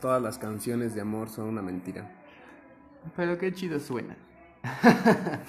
[0.00, 2.10] todas las canciones de amor son una mentira.
[3.14, 4.16] Pero qué chido suena.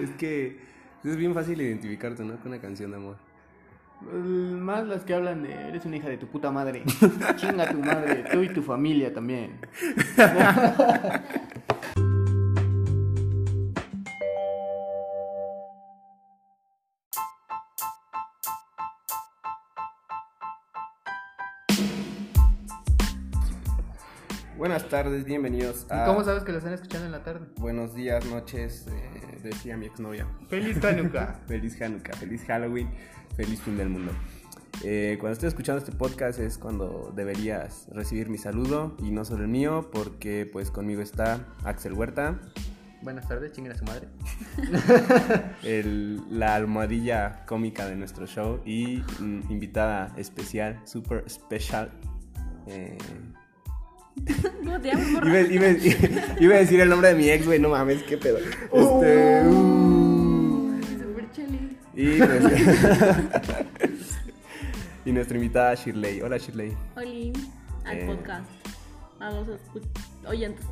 [0.00, 0.60] es que
[1.04, 2.36] es bien fácil identificarte, ¿no?
[2.38, 3.16] Con una canción de amor.
[4.12, 6.84] Más las que hablan de eres una hija de tu puta madre.
[7.36, 9.58] Chinga tu madre, tú y tu familia también.
[24.60, 26.02] Buenas tardes, bienvenidos a...
[26.02, 27.46] ¿Y cómo sabes que lo están escuchando en la tarde?
[27.56, 30.26] Buenos días, noches, eh, decía mi exnovia.
[30.50, 31.40] Feliz Hanukkah.
[31.48, 32.90] feliz Hanukkah, feliz Halloween,
[33.34, 34.12] feliz fin del mundo.
[34.84, 39.44] Eh, cuando estoy escuchando este podcast es cuando deberías recibir mi saludo y no solo
[39.44, 42.38] el mío, porque pues conmigo está Axel Huerta.
[43.00, 44.08] Buenas tardes, chinguen a su madre.
[46.30, 51.90] la almohadilla cómica de nuestro show y mm, invitada especial, super special.
[52.66, 52.98] Eh,
[54.64, 55.00] ¿Cómo te iba,
[56.40, 58.38] iba, a decir el nombre de mi ex, güey, no mames, qué pedo.
[58.38, 59.44] Este.
[59.46, 59.50] Uh.
[59.50, 60.00] Uh.
[61.94, 62.44] Y, pues,
[65.04, 66.22] y nuestra invitada Shirley.
[66.22, 66.74] Hola Shirley.
[66.96, 67.38] Hola,
[67.84, 68.06] al eh.
[68.06, 68.50] podcast.
[69.18, 69.48] A los
[70.26, 70.64] oyentes.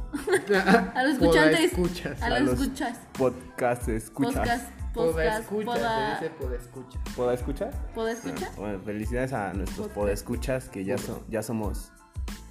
[0.94, 1.60] a los escuchantes.
[1.60, 2.22] Escuchas.
[2.22, 2.98] A los escuchas.
[3.12, 4.34] Podcast escuchas.
[4.34, 4.72] Podcast.
[4.94, 6.18] Podcast, escuchas, poda...
[6.18, 6.34] se dice.
[7.14, 8.50] ¿Poda escuchar?
[8.56, 11.92] Bueno, felicidades a nuestros poda escuchas que ya, son, ya somos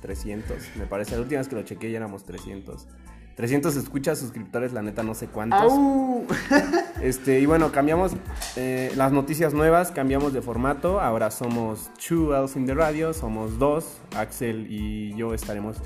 [0.08, 1.16] 300, me parece.
[1.16, 2.88] La última vez que lo chequeé ya éramos 300.
[3.36, 5.72] 300 escuchas, suscriptores, la neta no sé cuántos.
[7.02, 8.13] Este, y bueno, cambiamos
[8.55, 11.00] eh, las noticias nuevas, cambiamos de formato.
[11.00, 14.00] Ahora somos Two Else in the Radio, somos dos.
[14.16, 15.78] Axel y yo estaremos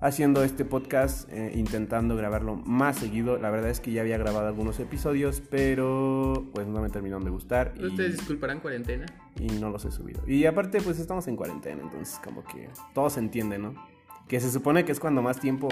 [0.00, 3.36] haciendo este podcast, eh, intentando grabarlo más seguido.
[3.36, 7.30] La verdad es que ya había grabado algunos episodios, pero pues no me terminaron de
[7.30, 7.74] gustar.
[7.80, 9.06] ¿Ustedes disculparán cuarentena?
[9.38, 10.26] Y no los he subido.
[10.26, 13.74] Y aparte, pues estamos en cuarentena, entonces como que todo se entiende, ¿no?
[14.26, 15.68] Que se supone que es cuando más tiempo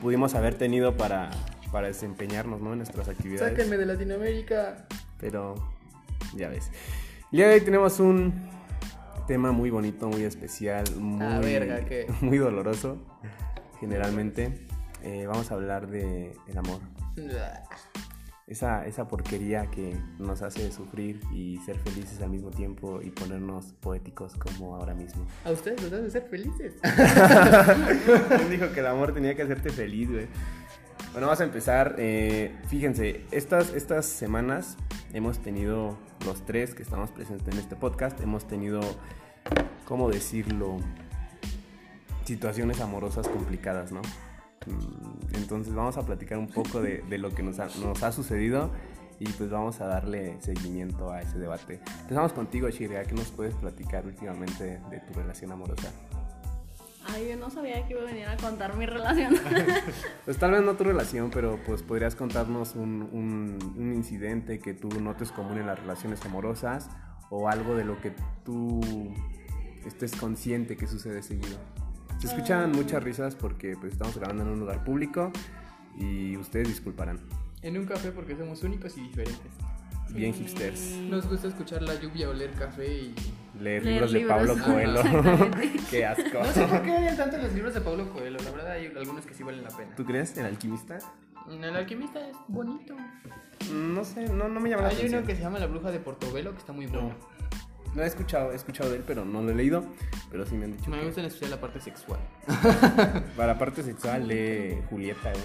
[0.00, 1.30] pudimos haber tenido para,
[1.70, 2.72] para desempeñarnos, ¿no?
[2.72, 3.50] En nuestras actividades.
[3.50, 4.86] Sáquenme de Latinoamérica.
[5.20, 5.56] Pero,
[6.34, 6.70] ya ves.
[7.30, 8.32] Y hoy tenemos un
[9.26, 11.84] tema muy bonito, muy especial, muy, verga,
[12.22, 12.98] muy doloroso
[13.80, 14.66] generalmente,
[15.02, 16.80] eh, vamos a hablar de el amor.
[18.46, 23.74] Esa, esa porquería que nos hace sufrir y ser felices al mismo tiempo y ponernos
[23.74, 25.26] poéticos como ahora mismo.
[25.44, 26.74] ¿A ustedes les hace ser felices?
[28.36, 30.28] ¿Quién dijo que el amor tenía que hacerte feliz, güey?
[31.12, 31.96] Bueno, vamos a empezar.
[31.98, 34.76] Eh, fíjense, estas, estas semanas
[35.12, 38.80] hemos tenido, los tres que estamos presentes en este podcast, hemos tenido,
[39.84, 40.78] ¿cómo decirlo?
[42.28, 44.02] Situaciones amorosas complicadas, ¿no?
[44.66, 48.70] Mm, entonces vamos a platicar un poco de, lo que nos ha, sucedido
[49.18, 51.80] y pues vamos a darle seguimiento a ese debate.
[52.02, 55.90] Empezamos contigo, Shirya, ¿qué nos puedes platicar últimamente de tu relación amorosa?
[57.10, 59.34] Ay, yo no sabía que iba a venir a contar mi relación.
[60.26, 64.88] pues tal vez no tu relación, pero pues podrías contarnos un, un incidente que tú
[65.00, 66.90] notes común en las relaciones amorosas
[67.30, 68.12] o algo de lo que
[68.44, 68.80] tú
[69.86, 71.56] estés consciente que sucede seguido.
[72.18, 75.30] Se escuchan muchas risas porque pues, estamos grabando en un lugar público
[75.96, 77.20] y ustedes disculparán.
[77.62, 79.52] En un café porque somos únicos y diferentes.
[80.10, 80.96] Bien hipsters.
[81.08, 83.14] Nos gusta escuchar la lluvia, oler café y...
[83.60, 85.02] Leer, libros, de Pablo Coelho.
[85.90, 86.38] Qué asco.
[86.38, 88.38] No sé por qué odian tanto los libros de Pablo Coelho.
[88.38, 89.94] La verdad hay algunos que sí valen la pena.
[89.96, 90.36] ¿Tú crees?
[90.38, 90.98] ¿El alquimista?
[91.50, 92.96] El alquimista es bonito.
[93.72, 95.12] No sé, no, no me llama la atención.
[95.12, 97.08] Hay uno que se llama La Bruja de Portobelo que está muy bueno.
[97.08, 97.37] No
[97.96, 99.84] he escuchado, he escuchado de él, pero no lo he leído.
[100.30, 100.90] Pero sí me han dicho.
[100.90, 102.20] Me gusta en especial la parte sexual.
[103.36, 105.36] Para la parte sexual lee Julieta, eh.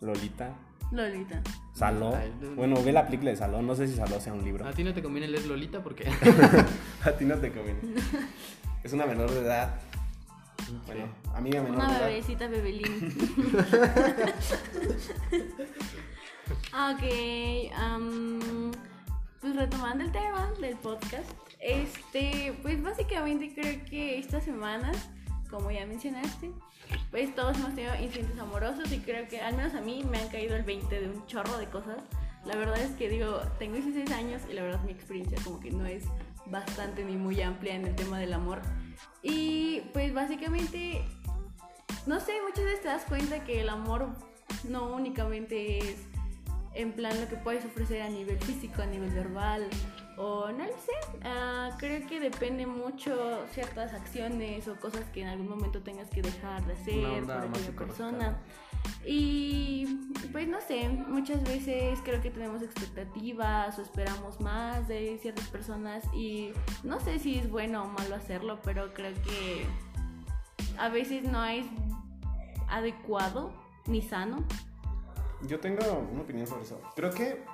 [0.00, 0.54] Lolita.
[0.90, 1.42] Lolita.
[1.74, 2.16] Saló.
[2.56, 3.60] Bueno, ve la película de Saló.
[3.62, 4.66] No sé si Saló sea un libro.
[4.66, 6.08] A ti no te conviene leer Lolita porque.
[7.04, 7.80] a ti no te conviene.
[8.84, 9.74] Es una menor de edad.
[10.86, 12.00] Bueno, amiga menor una de edad.
[12.00, 13.12] Una bebecita bebelín.
[16.72, 17.02] ok.
[17.76, 18.70] Um,
[19.40, 24.96] pues retomando el tema del podcast, este, pues básicamente creo que estas semanas,
[25.50, 26.50] como ya mencionaste,
[27.10, 30.28] pues todos hemos tenido incidentes amorosos y creo que al menos a mí me han
[30.28, 31.98] caído el 20 de un chorro de cosas.
[32.44, 35.70] La verdad es que digo, tengo 16 años y la verdad mi experiencia como que
[35.70, 36.04] no es
[36.46, 38.60] bastante ni muy amplia en el tema del amor.
[39.22, 41.04] Y pues básicamente,
[42.06, 44.08] no sé, muchas veces te das cuenta que el amor
[44.64, 46.06] no únicamente es
[46.74, 49.68] en plan lo que puedes ofrecer a nivel físico, a nivel verbal
[50.16, 51.18] o no lo sé.
[51.24, 56.22] Ah, creo que depende mucho ciertas acciones o cosas que en algún momento tengas que
[56.22, 58.38] dejar de hacer por aquella persona.
[59.06, 59.86] Y
[60.32, 66.04] pues no sé, muchas veces creo que tenemos expectativas o esperamos más de ciertas personas
[66.14, 69.66] y no sé si es bueno o malo hacerlo, pero creo que
[70.78, 71.66] a veces no es
[72.68, 73.52] adecuado
[73.86, 74.44] ni sano.
[75.42, 76.80] Yo tengo una opinión sobre eso.
[76.96, 77.44] Creo que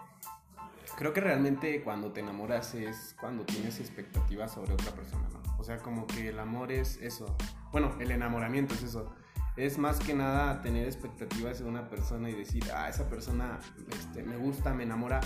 [0.97, 5.43] creo que realmente cuando te enamoras es cuando tienes expectativas sobre otra persona, ¿no?
[5.59, 7.37] O sea, como que el amor es eso.
[7.73, 9.15] Bueno, el enamoramiento es eso.
[9.57, 13.59] Es más que nada tener expectativas de una persona y decir, ah, esa persona
[13.93, 15.21] este, me gusta, me enamora,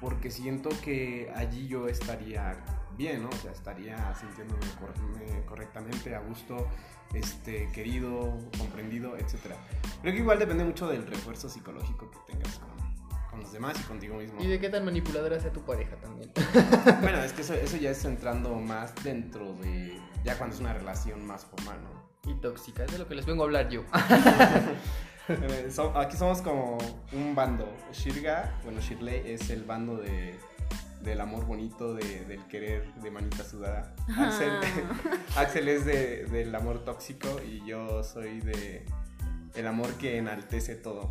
[0.00, 2.62] porque siento que allí yo estaría
[2.96, 3.30] bien, ¿no?
[3.30, 4.60] O sea, estaría sintiéndome
[5.18, 6.68] me- correctamente, a gusto,
[7.14, 9.54] este, querido, comprendido, etc.
[10.00, 12.70] Creo que igual depende mucho del refuerzo psicológico que tengas con,
[13.30, 14.42] con los demás y contigo mismo.
[14.42, 16.30] Y de qué tan manipuladora sea tu pareja también.
[17.00, 20.72] Bueno, es que eso, eso ya es entrando más dentro de, ya cuando es una
[20.72, 22.30] relación más formal, ¿no?
[22.30, 23.84] Y tóxica, es de lo que les vengo a hablar yo.
[25.28, 26.78] Eh, aquí somos como
[27.12, 27.72] un bando.
[27.92, 30.36] Shirga, bueno, Shirley es el bando de,
[31.02, 33.94] del amor bonito, de- del querer de manita sudada.
[34.16, 34.52] Axel,
[35.36, 38.84] Axel es de, del amor tóxico y yo soy de
[39.54, 41.10] el amor que enaltece todo.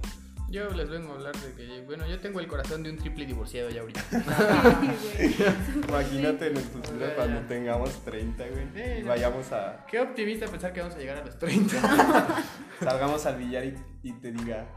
[0.49, 3.25] Yo les vengo a hablar de que, bueno, yo tengo el corazón de un triple
[3.25, 4.01] divorciado ya ahorita.
[5.87, 7.15] Imagínate en el futuro Ya, ya.
[7.15, 8.65] cuando tengamos 30, güey.
[8.73, 9.07] Sí, y no.
[9.09, 9.85] vayamos a.
[9.89, 11.75] Qué optimista pensar que vamos a llegar a los 30.
[12.83, 14.67] Salgamos al billar y, y te diga.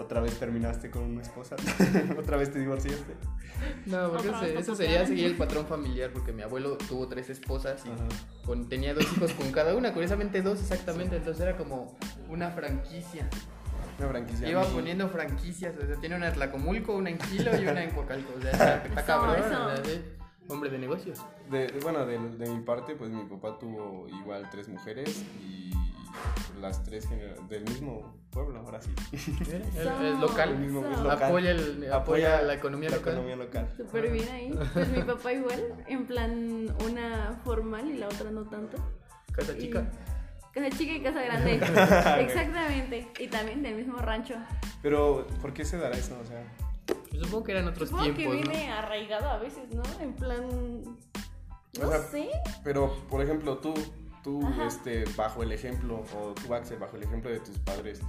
[0.00, 1.56] Otra vez terminaste con una esposa.
[2.18, 3.14] Otra vez te divorciaste.
[3.86, 7.90] No, porque eso, sería seguir el patrón familiar, porque mi abuelo tuvo tres esposas y
[8.46, 11.96] con- tenía dos hijos con cada una, curiosamente dos exactamente, entonces era como
[12.28, 13.28] una franquicia.
[13.98, 14.48] Una franquicia.
[14.48, 17.84] Iba muy- poniendo franquicias, o sea, tiene una en Tlacomulco, una en Kilo y una
[17.84, 19.66] en Coacalco, o sea, está, cabrón, eso.
[19.66, 20.00] o sea, sí,
[20.48, 21.20] hombre de negocios.
[21.50, 25.70] De, de- bueno, de, de mi parte, pues mi papá tuvo igual tres mujeres y
[26.60, 27.08] las tres
[27.48, 28.90] del mismo pueblo, ahora sí.
[30.20, 31.22] Local, El mismo- es local.
[31.22, 33.12] Apoya, el, apoya la economía la local.
[33.14, 33.68] economía local.
[33.76, 34.58] Súper bien ahí.
[34.72, 38.76] Pues mi papá igual, en plan una formal y la otra no tanto.
[39.32, 39.90] Casa Y- chica.
[40.52, 41.54] Casa chica y casa grande.
[42.20, 43.08] Exactamente.
[43.20, 44.34] Y también del mismo rancho.
[44.82, 46.18] Pero, ¿por qué se dará eso?
[46.20, 46.42] O sea,
[46.86, 48.50] Pues supongo que eran otros Supongo que tiempos, ¿no?
[48.50, 49.82] viene arraigado a veces, ¿no?
[50.00, 50.82] En plan.
[51.78, 52.28] No O sea, sé.
[52.64, 53.72] pero, por ejemplo, tú,
[54.22, 54.66] tú, Ajá.
[54.66, 58.00] este, bajo el ejemplo, o tú, Axel, bajo el ejemplo de tus padres,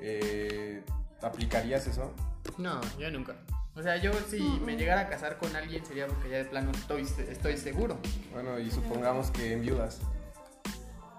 [0.00, 0.82] eh,
[1.22, 2.12] ¿aplicarías eso?
[2.58, 3.36] No, yo nunca.
[3.76, 6.70] O sea, yo si me llegara a casar con alguien sería porque ya de plano
[6.70, 7.98] estoy, estoy seguro.
[8.32, 10.00] Bueno, y supongamos que enviudas.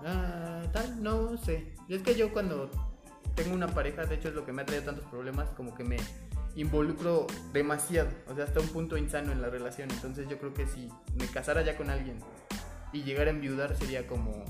[0.06, 1.74] Ah, tal, no sé.
[1.90, 2.70] Es que yo cuando
[3.36, 5.84] tengo una pareja, de hecho es lo que me ha traído tantos problemas, como que
[5.84, 5.98] me
[6.56, 9.92] involucro demasiado, o sea, hasta un punto insano en la relación.
[9.92, 12.20] Entonces yo creo que si me casara ya con alguien
[12.96, 14.46] y llegara a enviudar sería como,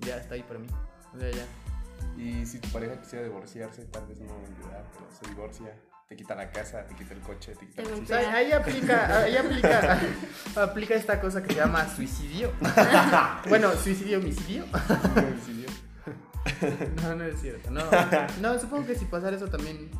[0.00, 0.66] ya está ahí para mí.
[1.14, 1.46] O sea, ya.
[2.20, 5.72] Y si tu pareja quisiera divorciarse, tal vez no enviudar, pero se divorcia,
[6.08, 8.20] te quita la casa, te quita el coche, te quita el O golpea.
[8.20, 10.00] sea, ahí aplica, ahí aplica,
[10.56, 12.52] aplica esta cosa que se llama suicidio.
[13.48, 14.64] bueno, suicidio, homicidio.
[14.64, 15.66] homicidio.
[17.02, 17.70] No, no es cierto.
[17.70, 17.82] No,
[18.40, 19.90] no, supongo que si pasara eso también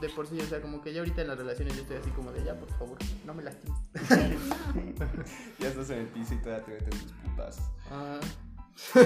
[0.00, 2.10] de por sí, o sea, como que ya ahorita en las relaciones yo estoy así
[2.10, 3.78] como de ya, por favor, no me lastimes.
[5.58, 7.58] Ya estás en el piso y todavía te meten tus putas.
[7.90, 8.20] Ah,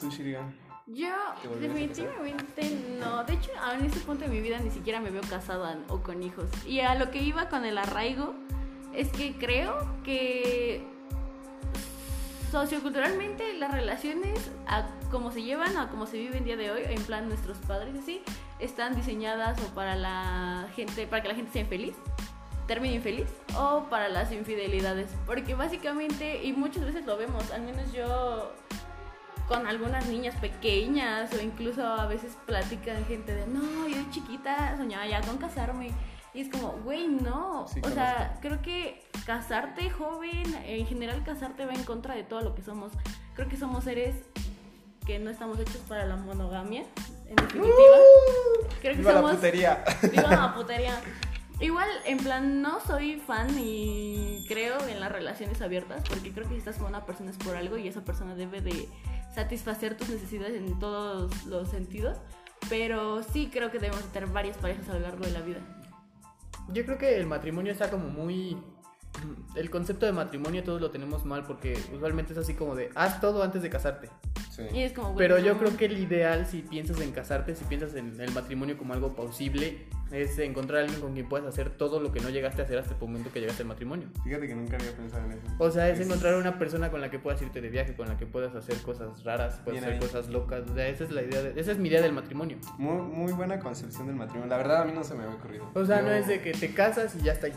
[0.00, 0.54] Tú, Shirigan.
[0.86, 3.24] Yo ¿Te volverías a definitivamente no.
[3.24, 6.22] De hecho, en este punto de mi vida ni siquiera me veo casada o con
[6.22, 6.50] hijos.
[6.66, 8.34] Y a lo que iba con el arraigo
[8.92, 10.84] es que creo que
[12.50, 16.82] socioculturalmente las relaciones a cómo se llevan, a cómo se vive el día de hoy,
[16.84, 18.22] en plan nuestros padres así,
[18.64, 21.94] están diseñadas o para la gente, para que la gente sea feliz
[22.66, 25.10] termine infeliz o para las infidelidades.
[25.26, 28.52] Porque básicamente, y muchas veces lo vemos, al menos yo
[29.48, 34.76] con algunas niñas pequeñas o incluso a veces platican gente de, no, yo de chiquita
[34.76, 35.90] soñaba ya con casarme.
[36.32, 37.66] Y es como, güey, no.
[37.68, 42.40] Sí, o sea, creo que casarte joven, en general casarte va en contra de todo
[42.40, 42.92] lo que somos.
[43.34, 44.16] Creo que somos seres
[45.06, 46.84] que no estamos hechos para la monogamia,
[47.36, 47.96] en definitiva.
[48.80, 49.34] Creo que ¡Viva la somos...
[49.36, 49.84] putería!
[50.10, 51.00] Viva la putería.
[51.60, 56.54] Igual, en plan, no soy fan y creo en las relaciones abiertas, porque creo que
[56.54, 58.88] si estás con una persona es por algo y esa persona debe de
[59.34, 62.18] satisfacer tus necesidades en todos los sentidos.
[62.68, 65.60] Pero sí creo que debemos tener varias parejas a lo largo de la vida.
[66.72, 68.56] yo creo que el matrimonio está como muy...
[69.54, 73.20] El concepto de matrimonio todos lo tenemos mal porque usualmente es así como de haz
[73.20, 74.08] todo antes de casarte.
[74.50, 74.62] Sí.
[74.72, 77.64] Y es como, güey, Pero yo creo que el ideal si piensas en casarte, si
[77.64, 81.70] piensas en el matrimonio como algo posible, es encontrar a alguien con quien puedas hacer
[81.70, 84.06] todo lo que no llegaste a hacer hasta el momento que llegaste al matrimonio.
[84.22, 85.42] Fíjate que nunca había pensado en eso.
[85.58, 88.16] O sea, es encontrar una persona con la que puedas irte de viaje, con la
[88.16, 89.98] que puedas hacer cosas raras, puedas Bien hacer ahí.
[89.98, 90.62] cosas locas.
[90.70, 92.58] O sea, esa es la idea, de- esa es mi idea del matrimonio.
[92.78, 94.48] Muy, muy buena concepción del matrimonio.
[94.50, 95.68] La verdad, a mí no se me había ocurrido.
[95.74, 97.54] O sea, Yo- no es de que te casas y ya está ahí.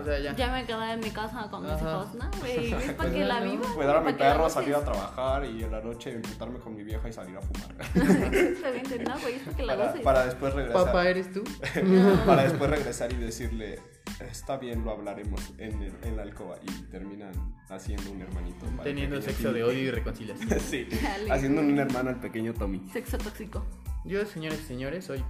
[0.00, 0.34] O sea, ya.
[0.34, 2.30] Ya me quedé en mi casa con mis hijos, ¿no?
[2.40, 3.66] Güey, es para Pues que la viva.
[3.74, 6.58] Cuidar a mi para que la perro, salir a trabajar y en la noche emputarme
[6.58, 7.74] con mi vieja y salir a fumar.
[7.94, 10.02] Exactamente, no, güey, es para que la Para, goces.
[10.04, 10.84] para después regresar.
[10.84, 11.42] Papá, ¿eres tú?
[12.26, 13.80] para después regresar y decirle,
[14.20, 16.56] está bien, lo hablaremos en, el- en la alcoba.
[16.62, 17.32] Y terminan
[17.68, 18.66] haciendo un hermanito.
[18.82, 20.60] Teniendo pequeño sexo de odio y reconciliación.
[20.60, 21.30] sí, Dale.
[21.32, 22.82] Haciendo un hermano al pequeño Tommy.
[22.92, 23.64] Sexo tóxico.
[24.04, 25.22] Yo, señores y señores, soy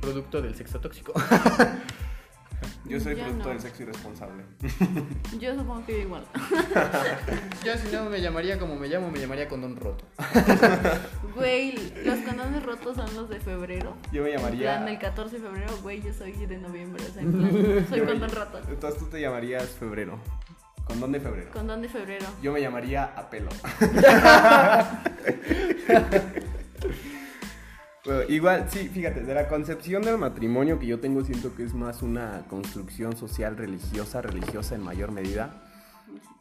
[0.00, 1.12] producto del sexo tóxico.
[2.86, 3.50] Yo soy Yo producto no.
[3.50, 4.44] del sexo irresponsable.
[5.40, 6.24] Yo supongo que igual.
[7.64, 10.04] Yo, si no me llamaría como me llamo, me llamaría condón roto.
[11.34, 11.74] Güey,
[12.04, 13.96] los condones rotos son los de febrero.
[14.12, 14.88] Yo me En plan, llamaría...
[14.92, 17.02] el 14 de febrero, güey, yo soy de noviembre.
[17.08, 18.60] O sea, en plan, soy yo me- condón roto.
[18.68, 20.18] Entonces tú te llamarías febrero.
[20.86, 21.50] ¿Condón de febrero?
[21.52, 22.26] Condón de febrero.
[22.42, 23.48] Yo me llamaría apelo.
[28.04, 31.72] Bueno, igual, sí, fíjate, de la concepción del matrimonio que yo tengo, siento que es
[31.72, 35.62] más una construcción social religiosa, religiosa en mayor medida,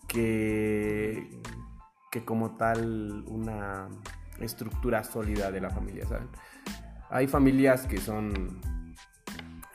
[0.08, 1.30] que,
[2.12, 3.88] que como tal una
[4.42, 6.28] estructura sólida de la familia, ¿saben?
[7.10, 8.62] Hay familias que son,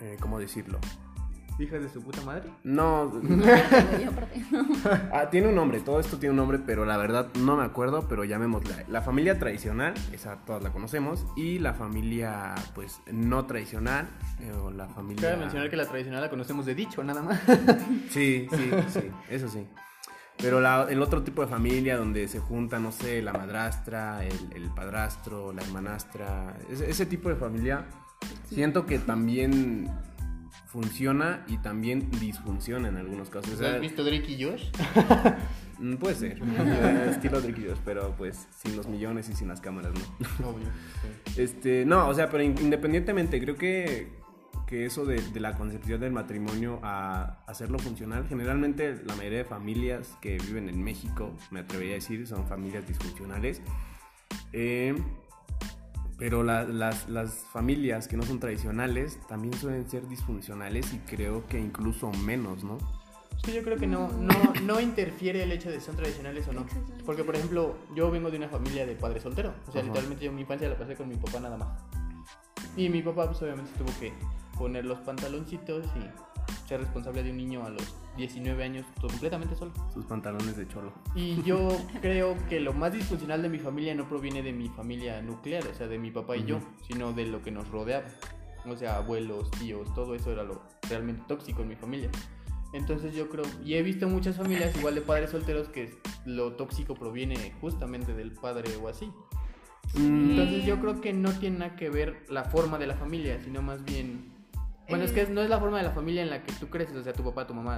[0.01, 0.81] eh, ¿cómo decirlo?
[1.59, 2.51] ¿Hijas de su puta madre?
[2.63, 3.13] No.
[5.13, 8.07] Ah, tiene un nombre, todo esto tiene un nombre, pero la verdad no me acuerdo,
[8.09, 8.85] pero llamémosla.
[8.89, 14.09] La familia tradicional, esa todas la conocemos, y la familia, pues, no tradicional,
[14.41, 15.31] eh, o la familia...
[15.31, 17.41] Cabe mencionar que la tradicional la conocemos de dicho, nada más.
[18.11, 19.67] Sí, sí, sí, eso sí.
[20.39, 24.53] Pero la- el otro tipo de familia donde se junta, no sé, la madrastra, el,
[24.55, 27.85] el padrastro, la hermanastra, ese, ese tipo de familia,
[28.49, 29.91] siento que también
[30.69, 33.55] funciona y también disfunciona en algunos casos.
[33.55, 34.65] O sea, ¿Has visto Drake y Josh?
[35.81, 36.33] Mm, Puede ser,
[37.09, 40.49] estilo Drake y Josh, pero pues sin los millones y sin las cámaras, ¿no?
[40.49, 40.67] Obvio.
[41.33, 41.41] sí.
[41.41, 44.09] Este, no, o sea, pero in- independientemente, creo que,
[44.67, 49.45] que eso de, de la concepción del matrimonio a hacerlo funcional, generalmente la mayoría de
[49.45, 53.63] familias que viven en México, me atrevería a decir, son familias disfuncionales.
[54.53, 54.97] Eh,
[56.19, 61.47] pero la- las, las familias que no son tradicionales también suelen ser disfuncionales y creo
[61.47, 62.77] que incluso menos, ¿no?
[63.37, 64.35] Es que yo creo que no, no,
[64.65, 66.67] no interfiere el hecho de si son tradicionales o no.
[67.07, 69.55] Porque, por ejemplo, yo vengo de una familia de padre soltero.
[69.69, 69.87] O sea, Ajá.
[69.89, 71.69] literalmente yo mi infancia la pasé con mi papá nada más.
[72.77, 74.13] Y mi papá, pues obviamente tuvo que
[74.59, 76.28] poner los pantaloncitos y
[76.67, 79.73] ser responsable de un niño a los 19 años completamente solo.
[79.93, 80.93] Sus pantalones de cholo.
[81.15, 81.69] Y yo
[82.03, 85.75] creo que lo más disfuncional de mi familia no proviene de mi familia nuclear, o
[85.75, 86.67] sea, de mi papá y yo, Ujú.
[86.87, 88.05] sino de lo que nos rodeaba.
[88.67, 92.11] O sea, abuelos, tíos, todo eso era lo realmente tóxico en mi familia.
[92.75, 95.95] Entonces yo creo, y he visto muchas familias igual de padres solteros que
[96.27, 99.11] lo tóxico proviene justamente del padre o así.
[99.95, 103.41] Mm, Entonces yo creo que no tiene nada que ver la forma de la familia,
[103.43, 104.37] sino más bien...
[104.89, 106.97] Bueno, es que no es la forma de la familia en la que tú creces,
[106.97, 107.77] o sea, tu papá, tu mamá,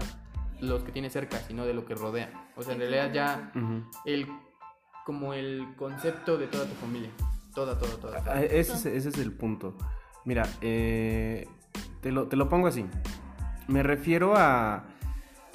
[0.60, 2.50] los que tienes cerca, sino de lo que rodea.
[2.56, 3.52] O sea, en realidad ya
[4.04, 4.26] el
[5.04, 7.10] como el concepto de toda tu familia.
[7.54, 8.22] Toda, toda, toda.
[8.26, 9.76] Ah, Ese es, ese es el punto.
[10.24, 11.48] Mira, eh,
[12.00, 12.86] te, lo, te lo pongo así.
[13.66, 14.84] Me refiero a...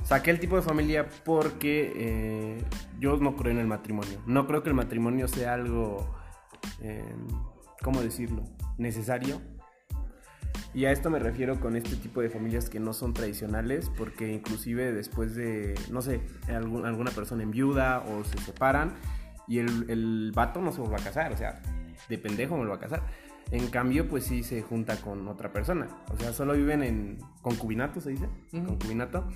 [0.03, 2.63] Saqué el tipo de familia porque eh,
[2.99, 4.21] yo no creo en el matrimonio.
[4.27, 6.15] No creo que el matrimonio sea algo,
[6.81, 7.15] eh,
[7.81, 8.43] ¿cómo decirlo?
[8.77, 9.41] Necesario.
[10.75, 14.31] Y a esto me refiero con este tipo de familias que no son tradicionales, porque
[14.33, 18.93] inclusive después de, no sé, algún- alguna persona en viuda o se separan
[19.47, 21.61] y el, el vato no se vuelve a casar, o sea,
[22.09, 23.03] de pendejo me lo va a casar.
[23.51, 25.87] En cambio, pues sí se junta con otra persona.
[26.11, 28.27] O sea, solo viven en concubinato, se dice.
[28.51, 28.65] Ujú.
[28.65, 29.29] Concubinato.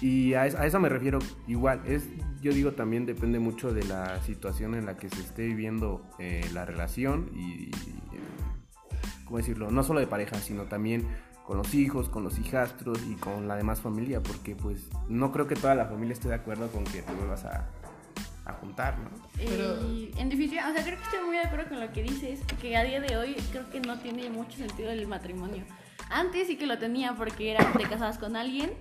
[0.00, 1.18] Y a, es- a eso me refiero
[1.48, 1.80] igual.
[1.86, 2.08] Es,
[2.42, 6.42] yo digo también depende mucho de la situación en la que se esté viviendo eh,
[6.52, 7.70] la relación y, eh,
[9.24, 9.70] ¿cómo decirlo?
[9.70, 11.06] No solo de pareja, sino también
[11.46, 15.46] con los hijos, con los hijastros y con la demás familia, porque pues no creo
[15.46, 17.68] que toda la familia esté de acuerdo con que te vuelvas a,
[18.46, 19.10] a juntar, ¿no?
[19.36, 22.02] Pero- Y en definitiva, o sea, creo que estoy muy de acuerdo con lo que
[22.02, 25.64] dices, que a día de hoy creo que no tiene mucho sentido el matrimonio.
[26.10, 28.72] Antes sí que lo tenía porque era te casabas con alguien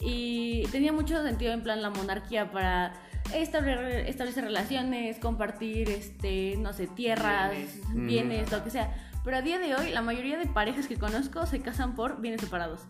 [0.00, 2.94] y tenía mucho sentido en plan la monarquía para
[3.34, 8.06] establecer, establecer relaciones, compartir, este, no sé, tierras, Bienes.
[8.06, 9.07] bienes, lo que sea.
[9.24, 12.40] Pero a día de hoy la mayoría de parejas que conozco se casan por bienes
[12.40, 12.86] separados.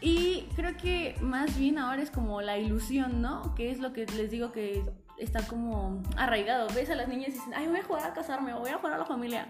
[0.00, 3.54] Y creo que más bien ahora es como la ilusión, ¿no?
[3.54, 4.84] Que es lo que les digo que
[5.18, 6.68] está como arraigado.
[6.74, 8.78] Ves a las niñas y dicen, ay, voy a jugar a casarme, o voy a
[8.78, 9.48] jugar a la familia.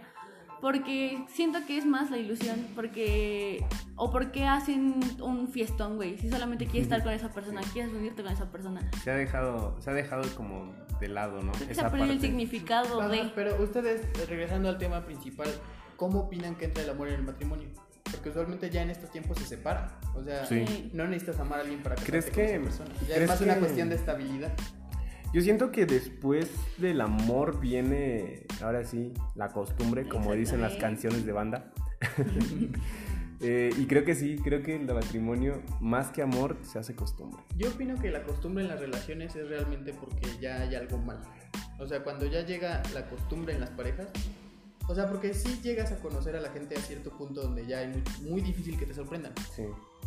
[0.61, 3.67] Porque siento que es más la ilusión, porque...
[3.97, 6.17] O porque hacen un fiestón, güey.
[6.19, 8.89] Si solamente quieres estar con esa persona, quieres unirte con esa persona.
[9.03, 11.53] Se ha dejado, se ha dejado como de lado, ¿no?
[11.53, 13.33] Creo que se ha perdido el significado Ajá, de...
[13.35, 15.49] pero ustedes, regresando al tema principal,
[15.97, 17.69] ¿cómo opinan que entra el amor en el matrimonio?
[18.11, 19.89] Porque usualmente ya en estos tiempos se separan.
[20.15, 20.91] O sea, Sí.
[20.95, 22.91] no necesitas amar a alguien para ¿Crees con que- esa persona.
[23.01, 24.53] Ya crees es más una que- cuestión de estabilidad.
[25.35, 26.49] Yo siento que después
[26.79, 31.73] del amor viene, ahora sí, la costumbre, como dicen las canciones de banda.
[33.41, 37.43] Eh, y creo que sí, creo que el matrimonio, más que amor, se hace costumbre.
[37.59, 41.21] Yo opino que la costumbre en las relaciones es realmente porque ya hay algo mal.
[41.79, 44.09] O sea, cuando ya llega la costumbre en las parejas,
[44.89, 47.83] o sea, porque sí llegas a conocer a la gente a cierto punto donde ya
[47.83, 49.65] es muy, muy difícil que te sorprendan, Sí,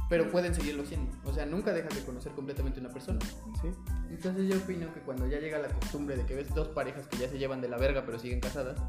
[0.10, 1.12] pero pueden seguirlo siendo.
[1.26, 3.20] O sea, nunca dejas de conocer completamente una persona.
[3.62, 3.70] sí.
[4.10, 7.18] Entonces yo opino que cuando ya llega la costumbre de que ves dos parejas que
[7.18, 8.80] ya se llevan de la verga pero siguen casadas,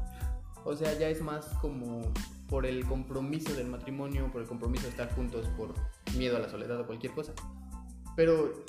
[0.63, 2.01] o sea, ya es más como
[2.47, 5.73] por el compromiso del matrimonio, por el compromiso de estar juntos, por
[6.17, 7.33] miedo a la soledad o cualquier cosa.
[8.15, 8.63] Pero,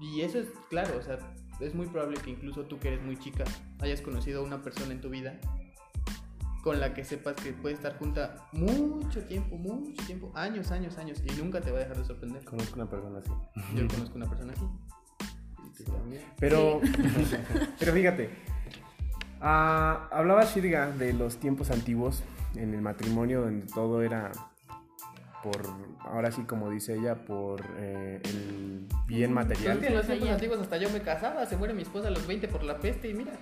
[0.00, 1.18] y eso es claro, o sea,
[1.60, 3.44] es muy probable que incluso tú que eres muy chica
[3.80, 5.40] hayas conocido a una persona en tu vida
[6.68, 11.22] con la que sepas que puede estar junta mucho tiempo, mucho tiempo, años, años, años,
[11.24, 12.44] y nunca te va a dejar de sorprender.
[12.44, 13.30] Conozco una persona así.
[13.74, 14.66] Yo conozco una persona así.
[15.66, 16.22] Y tú también.
[16.38, 16.82] Pero,
[17.78, 18.28] pero fíjate,
[19.40, 22.22] ah, hablaba Shirga de los tiempos antiguos
[22.54, 24.30] en el matrimonio donde todo era
[25.42, 25.62] por,
[26.04, 29.78] ahora sí como dice ella, por eh, el bien Pues es material.
[29.80, 32.26] que en los tiempos antiguos hasta yo me casaba, se muere mi esposa a los
[32.26, 33.32] 20 por la peste y mira.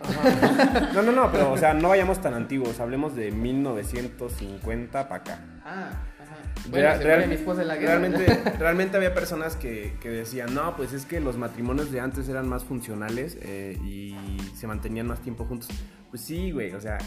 [0.94, 5.38] No, no, no, pero o sea, no vayamos tan antiguos, hablemos de 1950 para acá.
[5.64, 5.90] Ah,
[6.22, 6.36] ajá.
[6.68, 7.98] Bueno, Real- se real- muere mi esposa en la guerra.
[7.98, 12.28] realmente, realmente había personas que, que decían, no, pues es que los matrimonios de antes
[12.28, 14.16] eran más funcionales eh, y
[14.54, 15.68] se mantenían más tiempo juntos.
[16.10, 16.98] Pues sí, güey, o sea,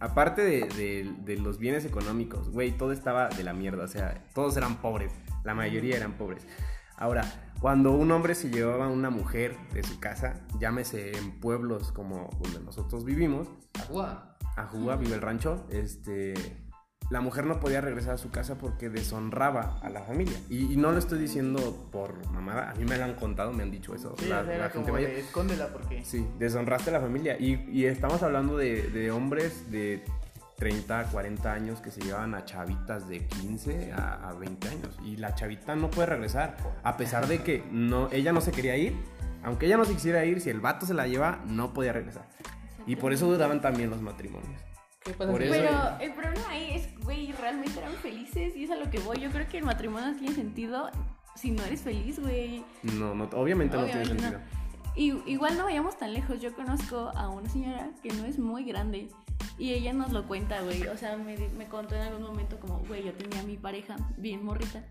[0.00, 4.24] aparte de, de- de los bienes económicos, güey, todo estaba de la mierda, o sea,
[4.34, 5.12] todos eran pobres,
[5.44, 6.46] la mayoría eran pobres.
[6.96, 11.92] Ahora, cuando un hombre se llevaba a una mujer de su casa, llámese en pueblos
[11.92, 13.48] como donde nosotros vivimos,
[13.88, 14.36] Agua.
[14.56, 16.34] a Juga, vive el rancho, este,
[17.10, 20.38] la mujer no podía regresar a su casa porque deshonraba a la familia.
[20.48, 23.62] Y, y no lo estoy diciendo por mamada, a mí me lo han contado, me
[23.62, 24.14] han dicho eso.
[24.18, 25.10] Sí, la, la gente mayor.
[25.10, 26.04] de, escóndela porque...
[26.04, 27.36] Sí, deshonraste a la familia.
[27.38, 30.02] Y, y estamos hablando de, de hombres de
[30.56, 34.98] 30, 40 años que se llevaban a chavitas de 15 a, a 20 años.
[35.04, 38.76] Y la chavita no puede regresar, a pesar de que no, ella no se quería
[38.76, 38.94] ir.
[39.44, 42.26] Aunque ella no se quisiera ir, si el vato se la lleva, no podía regresar.
[42.84, 44.65] Y por eso duraban también los matrimonios.
[45.06, 45.30] ¿Qué pasa?
[45.30, 48.76] Por si- eso- Pero el problema ahí es, güey, realmente eran felices y es a
[48.76, 49.18] lo que voy.
[49.20, 50.90] Yo creo que el matrimonio no tiene sentido
[51.34, 52.64] si no eres feliz, güey.
[52.82, 54.06] No, no, obviamente, no tiene no.
[54.06, 54.40] sentido.
[54.96, 56.40] Y, igual no vayamos tan lejos.
[56.40, 59.08] Yo conozco a una señora que no es muy grande
[59.58, 60.86] y ella nos lo cuenta, güey.
[60.88, 63.96] O sea, me, me contó en algún momento como, güey, yo tenía a mi pareja
[64.16, 64.82] bien morrita.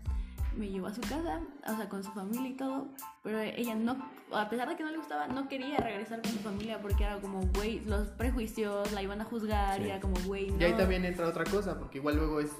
[0.56, 2.88] Me llevó a su casa, o sea, con su familia y todo.
[3.22, 3.96] Pero ella no,
[4.32, 7.18] a pesar de que no le gustaba, no quería regresar con su familia porque era
[7.18, 9.82] como, güey, los prejuicios la iban a juzgar Sí.
[9.84, 10.60] y era como, güey, no.
[10.60, 12.50] Y ahí también entra otra cosa, porque igual luego es...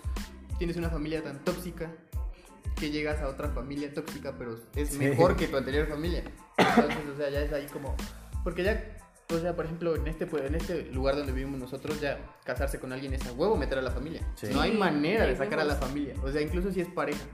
[0.58, 1.90] Tienes una familia tan tóxica
[2.78, 4.98] que llegas a otra familia tóxica, pero es Sí.
[4.98, 6.22] mejor que tu anterior familia.
[6.58, 7.94] Entonces, o sea, ya es ahí como...
[8.44, 8.96] Porque ya,
[9.34, 12.78] o sea, por ejemplo, en este, pue- en este lugar donde vivimos nosotros, ya casarse
[12.78, 14.20] con alguien es a huevo meter a la familia.
[14.34, 14.48] Sí.
[14.52, 16.14] No hay manera de de sacar a la familia.
[16.22, 17.24] O sea, incluso si es pareja.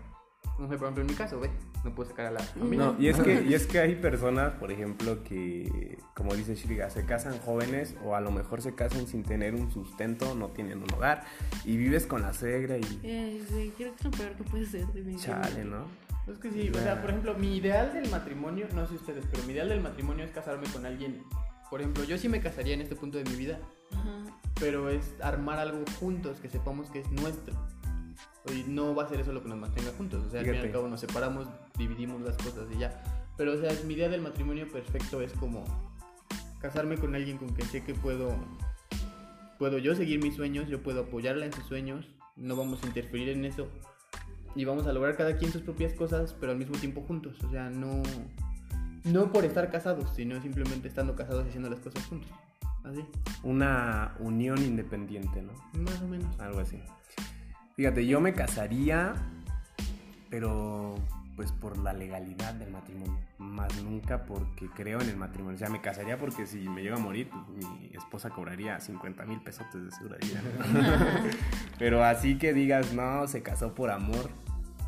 [0.63, 1.51] No sé, por ejemplo, en mi caso, ve,
[1.83, 2.79] no puedo sacar a la familia.
[2.87, 6.89] No, y es que, y es que hay personas, por ejemplo, que, como dice Shiriga,
[6.89, 10.79] se casan jóvenes o a lo mejor se casan sin tener un sustento, no tienen
[10.79, 11.25] un hogar
[11.65, 14.67] y vives con la suegra y Eh, güey, creo que es lo peor que puede
[14.67, 14.87] ser.
[15.17, 15.85] chale, ¿no?
[16.33, 19.43] Es que sí, o sea, por ejemplo, mi ideal del matrimonio, no sé ustedes, pero
[19.43, 21.25] mi ideal del matrimonio es casarme con alguien.
[21.71, 23.59] Por ejemplo, yo sí me casaría en este punto de mi vida,
[23.91, 24.27] Ajá.
[24.61, 27.53] pero es armar algo juntos que sepamos que es nuestro.
[28.51, 30.25] Y no va a ser eso lo que nos mantenga juntos.
[30.27, 31.47] O sea, al fin y al cabo nos separamos,
[31.79, 33.03] dividimos las cosas y ya.
[33.37, 35.65] Pero, o sea, mi idea del matrimonio perfecto es como
[36.61, 38.37] casarme con alguien con quien sé que puedo,
[39.59, 43.31] puedo yo seguir mis sueños, yo puedo apoyarla en sus sueños, no vamos a interferir
[43.31, 43.69] en eso
[44.55, 47.43] y vamos a lograr cada quien sus propias cosas, pero al mismo tiempo juntos.
[47.45, 48.03] O sea, no,
[49.05, 52.31] no por estar casados, sino simplemente estando casados y haciendo las cosas juntos.
[52.85, 53.05] Así,
[53.45, 55.53] Una unión independiente, ¿no?
[55.81, 56.39] más o menos.
[56.41, 56.81] Algo así.
[57.77, 59.15] Fíjate, yo me casaría,
[60.31, 60.95] pero
[61.37, 65.57] pues por la legalidad del matrimonio, más nunca porque creo en el matrimonio.
[65.57, 69.25] O sea, me casaría porque si me llego a morir, pues, mi esposa cobraría 50
[69.25, 69.81] mil pesos de
[70.27, 70.41] vida.
[71.79, 74.31] pero así que digas, no, se casó por amor,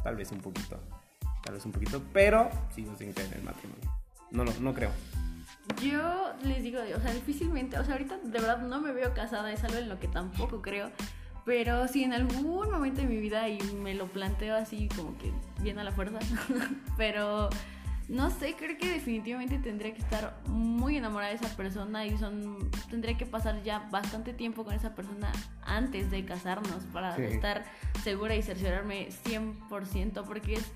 [0.03, 0.79] tal vez un poquito,
[1.43, 3.91] tal vez un poquito, pero sigo sin creer en el matrimonio.
[4.31, 4.91] No, lo- no creo.
[5.83, 9.51] Yo les digo, o sea, difícilmente, o sea, ahorita de verdad no me veo casada,
[9.51, 10.91] es algo en lo que tampoco creo.
[11.45, 15.31] Pero si en algún momento de mi vida y me lo planteo así como que
[15.61, 16.19] bien a la fuerza,
[16.97, 17.51] pero
[18.09, 22.71] no sé, creo que definitivamente tendría que estar muy enamorada de esa persona y son
[22.91, 27.23] tendría que pasar ya bastante tiempo con esa persona antes de casarnos para Sí.
[27.25, 27.65] estar
[28.03, 30.71] segura y cerciorarme 100% porque es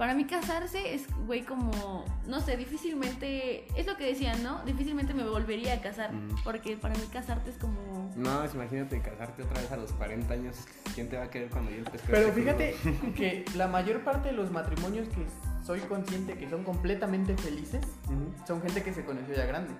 [0.00, 4.64] para mí casarse es, güey, como, no sé, difícilmente, es lo que decían, ¿no?
[4.64, 6.36] Difícilmente me volvería a casar, Mm.
[6.42, 8.10] porque para mí casarte es como...
[8.16, 10.56] No, imagínate casarte otra vez a los 40 años.
[10.94, 12.32] ¿Quién te va a querer cuando ya estés Pero crudo?
[12.32, 12.74] fíjate
[13.14, 15.26] que la mayor parte de los matrimonios que
[15.62, 18.46] soy consciente que son completamente felices Ujú.
[18.46, 19.74] son gente que se conoció ya grande.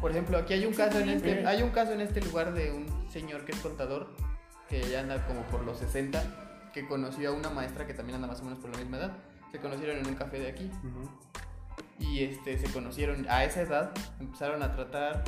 [0.00, 2.72] Por ejemplo, aquí hay un caso en este, hay un caso en este lugar de
[2.72, 4.08] un señor que es contador
[4.68, 8.26] que ya anda como por los 60, que conoció a una maestra que también anda
[8.26, 9.12] más o menos por la misma edad.
[9.52, 11.08] Se conocieron en un café de aquí Ujú.
[12.00, 15.22] y este se conocieron a esa edad, empezaron a tratar,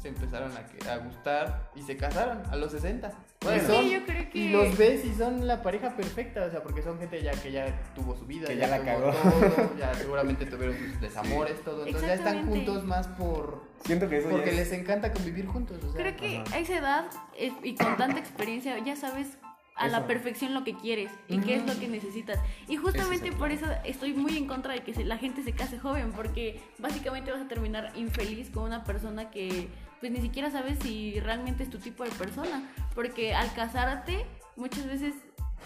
[0.00, 3.12] se empezaron a, a gustar y se casaron a los 60.
[3.42, 3.60] Bueno.
[3.60, 4.38] Sí, son- yo creo que...
[4.38, 7.52] y los ves y son la pareja perfecta, o sea, porque son gente ya que
[7.52, 9.12] ya tuvo su vida, Que ya la tuvo cagó.
[9.12, 11.84] todo, ya seguramente tuvieron sus desamores, todo.
[11.86, 15.46] Entonces ya están juntos más por Siento que eso porque ya es- les encanta convivir
[15.46, 16.00] juntos, o sea.
[16.00, 16.56] Creo que Ajá.
[16.56, 17.04] a esa edad
[17.36, 19.36] eh, y con tanta experiencia ya sabes
[19.76, 22.38] a la perfección lo que quieres y qué es lo que necesitas.
[22.66, 26.12] Y justamente por eso estoy muy en contra de que la gente se case joven,
[26.12, 29.68] porque básicamente vas a terminar infeliz con una persona que
[30.00, 34.24] pues ni siquiera sabes si realmente es tu tipo de persona, porque al casarte
[34.56, 35.14] muchas veces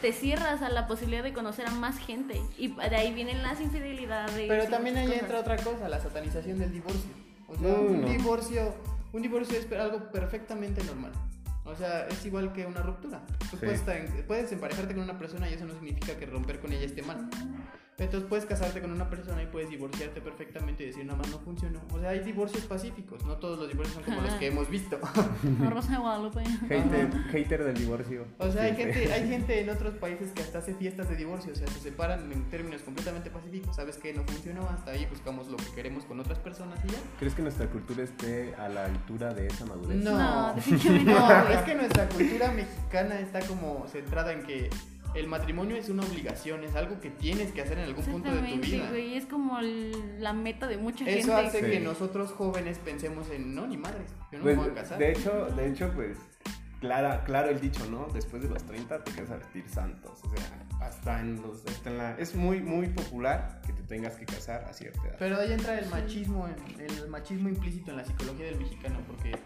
[0.01, 3.61] te cierras a la posibilidad de conocer a más gente y de ahí vienen las
[3.61, 4.49] infidelidades.
[4.49, 7.11] Pero también ahí entra otra cosa, la satanización del divorcio.
[7.49, 8.09] O sea, No, un no.
[8.09, 8.75] divorcio,
[9.13, 11.13] un divorcio es algo perfectamente normal.
[11.65, 13.21] O sea, es igual que una ruptura.
[13.51, 13.67] Tú Sí.
[13.67, 13.83] puedes,
[14.27, 17.29] puedes emparejarte con una persona y eso no significa que romper con ella esté mal.
[17.99, 21.39] Entonces puedes casarte con una persona y puedes divorciarte perfectamente y decir nada más no
[21.41, 21.81] funcionó.
[21.93, 24.99] O sea, hay divorcios pacíficos, no todos los divorcios son como los que hemos visto.
[25.71, 26.41] Rosa de Guadalupe.
[26.69, 28.27] Hater, hater del divorcio.
[28.39, 31.53] O sea, hay gente, hay gente en otros países que hasta hace fiestas de divorcio,
[31.53, 33.77] o sea, se separan en términos completamente pacíficos.
[33.77, 36.99] Sabes que no funcionó, hasta ahí buscamos lo que queremos con otras personas y ya.
[37.19, 39.99] ¿Crees que nuestra cultura esté a la altura de esa madurez?
[40.03, 40.11] No.
[40.19, 41.49] No, definitivamente No, no.
[41.51, 44.71] es que nuestra cultura mexicana está como centrada en que
[45.15, 48.41] el matrimonio es una obligación, es algo que tienes que hacer en algún punto de
[48.43, 48.89] tu vida.
[48.91, 51.47] güey, es como el- la meta de mucha Eso gente.
[51.49, 51.71] hace Sí.
[51.71, 54.99] que nosotros jóvenes pensemos en no, ni madres, yo no Pues, me voy a casar.
[54.99, 56.17] de hecho, de hecho, pues,
[56.81, 58.07] clara, claro el dicho, ¿no?
[58.13, 60.19] Después de los 30 te quedas a vestir santos.
[60.25, 61.67] O sea, hasta en los.
[61.67, 65.17] hasta en la, es muy, muy popular que te tengas que casar a cierta edad.
[65.19, 69.37] Pero ahí entra el machismo, el machismo implícito en la psicología del mexicano, porque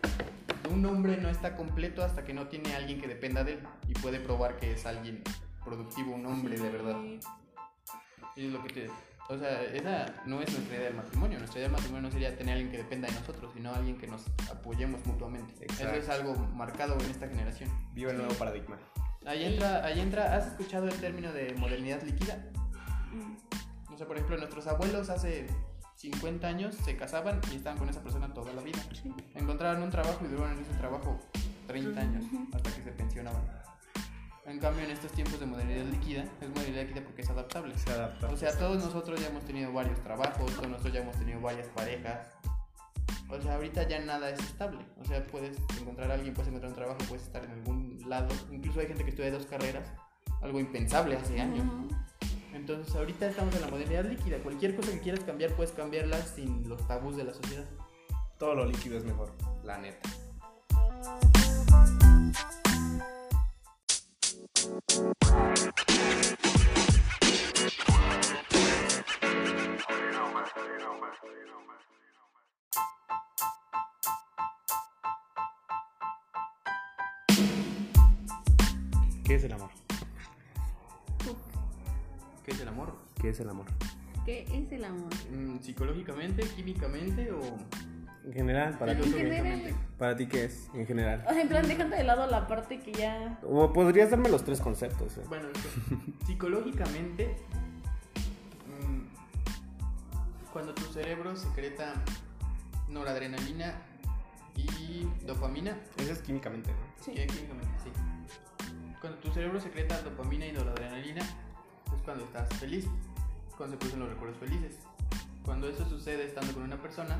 [0.70, 3.94] un hombre no está completo hasta que no tiene alguien que dependa de él y
[3.94, 5.22] puede probar que es alguien
[5.64, 6.96] productivo, un hombre de verdad.
[8.36, 8.90] Y es lo que te...
[9.30, 11.38] O sea, esa no es nuestra idea del matrimonio.
[11.38, 14.06] Nuestra idea del matrimonio no sería tener alguien que dependa de nosotros, sino alguien que
[14.06, 15.64] nos apoyemos mutuamente.
[15.64, 15.94] Exacto.
[15.94, 17.70] Eso es algo marcado en esta generación.
[17.94, 18.78] Viva el nuevo paradigma.
[19.24, 22.44] Ahí entra, ahí entra, ¿has escuchado el término de modernidad líquida?
[23.12, 23.94] Mm.
[23.94, 25.46] O sea, por ejemplo, nuestros abuelos hace
[25.96, 28.78] 50 años se casaban y estaban con esa persona toda la vida.
[29.34, 31.18] Encontraron un trabajo y duraron en ese trabajo
[31.66, 33.63] 30 años hasta que se pensionaban.
[34.46, 37.78] En cambio, en estos tiempos de modernidad líquida, es modernidad líquida porque es adaptable.
[37.78, 38.28] Se adapta.
[38.28, 41.66] O sea, todos nosotros ya hemos tenido varios trabajos, todos nosotros ya hemos tenido varias
[41.68, 42.28] parejas.
[43.30, 44.84] O sea, ahorita ya nada es estable.
[45.00, 48.28] O sea, puedes encontrar a alguien, puedes encontrar un trabajo, puedes estar en algún lado.
[48.52, 49.86] Incluso hay gente que estudia dos carreras,
[50.42, 51.66] algo impensable hace años.
[52.52, 54.38] Entonces ahorita estamos en la modernidad líquida.
[54.38, 57.64] Cualquier cosa que quieras cambiar puedes cambiarla sin los tabús de la sociedad.
[58.38, 59.32] Todo lo líquido es mejor,
[59.64, 60.08] la neta.
[64.64, 64.70] ¿Qué
[79.34, 79.70] es el amor?
[82.42, 82.94] ¿Qué es el amor?
[83.20, 83.66] ¿Qué es el amor?
[84.24, 85.10] ¿Qué es el amor?
[85.30, 87.58] Mm, ¿Psicológicamente, químicamente o...?
[88.24, 89.74] En general, para ti, En ¿qué- general.
[89.98, 90.70] para ti qué es?
[90.74, 91.24] En general.
[91.28, 93.38] O sea, en plan, dejando de lado la parte que ya.
[93.42, 95.18] O podrías darme los tres conceptos.
[95.18, 95.22] eh?
[95.28, 95.48] Bueno,
[96.26, 97.36] psicológicamente,
[98.66, 101.92] mm, cuando tu cerebro secreta
[102.88, 103.74] noradrenalina
[104.56, 107.04] y dopamina, Eso es químicamente, ¿no?
[107.04, 107.12] Sí.
[107.12, 107.90] Químicamente, sí.
[109.00, 112.86] Cuando tu cerebro secreta dopamina y noradrenalina, es cuando estás feliz,
[113.56, 114.78] cuando se producen los recuerdos felices.
[115.44, 117.18] Cuando eso sucede estando con una persona,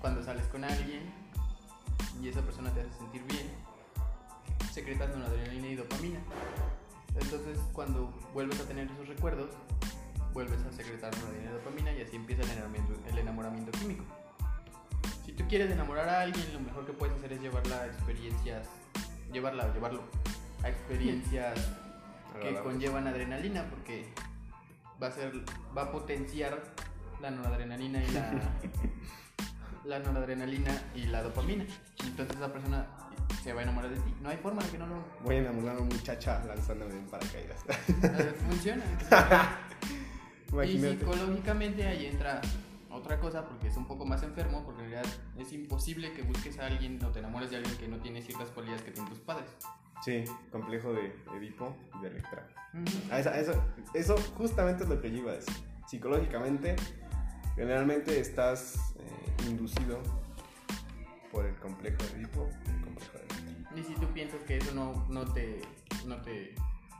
[0.00, 1.02] cuando sales con alguien
[2.22, 3.48] y esa persona te hace sentir bien,
[4.72, 6.20] secretas noradrenalina y dopamina.
[7.20, 9.50] Entonces, cuando vuelves a tener esos recuerdos,
[10.32, 14.04] vuelves a secretar noradrenalina y dopamina y así empieza el enamoramiento, el enamoramiento químico.
[15.26, 18.68] Si tú quieres enamorar a alguien, lo mejor que puedes hacer es llevarla a experiencias,
[19.32, 20.04] llevarla, llevarlo
[20.62, 21.58] a experiencias
[22.40, 24.08] que conllevan adrenalina, porque
[25.02, 25.32] va a ser,
[25.76, 26.62] va a potenciar
[27.20, 28.30] la noradrenalina y la,
[29.84, 31.64] la noradrenalina y la dopamina.
[32.04, 32.86] Entonces la persona
[33.42, 34.14] se va a enamorar de ti.
[34.20, 37.06] No hay forma de que no lo Voy a enamorar a una muchacha lanzándome en
[37.06, 37.58] paracaídas.
[37.88, 38.82] eh, funcione.
[40.66, 42.40] Y psicológicamente ahí entra
[42.90, 46.58] otra cosa porque es un poco más enfermo, porque en realidad es imposible que busques
[46.58, 49.20] a alguien o te enamores de alguien que no tiene ciertas cualidades que tienen tus
[49.20, 49.46] padres.
[50.04, 52.48] Sí, complejo de Edipo y de Electra.
[53.12, 53.62] Ah, esa- Eso,
[53.94, 55.54] eso justamente es lo que yo iba a decir.
[55.86, 56.74] Psicológicamente,
[57.54, 59.98] generalmente estás eh, inducido
[61.32, 63.80] por el complejo de Edipo y el complejo de.
[63.80, 65.60] Y si tú piensas que eso no, no, te,
[66.06, 66.54] no te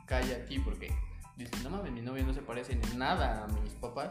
[0.05, 0.93] calla a ti porque
[1.37, 4.09] dices, no mames, mis novios no se parecen en nada a mis papás,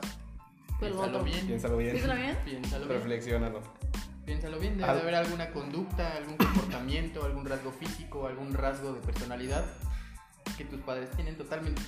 [0.78, 1.46] Pues piénsalo bien.
[1.46, 1.92] Piénsalo bien.
[1.92, 2.38] ¿Piénsalo bien?
[2.44, 2.98] Piénsalo bien.
[2.98, 3.62] Reflexiónalo.
[4.26, 8.92] Piénsalo bien, debe Al- de haber alguna conducta, algún comportamiento, algún rasgo físico, algún rasgo
[8.92, 9.64] de personalidad
[10.56, 11.80] que tus padres tienen totalmente.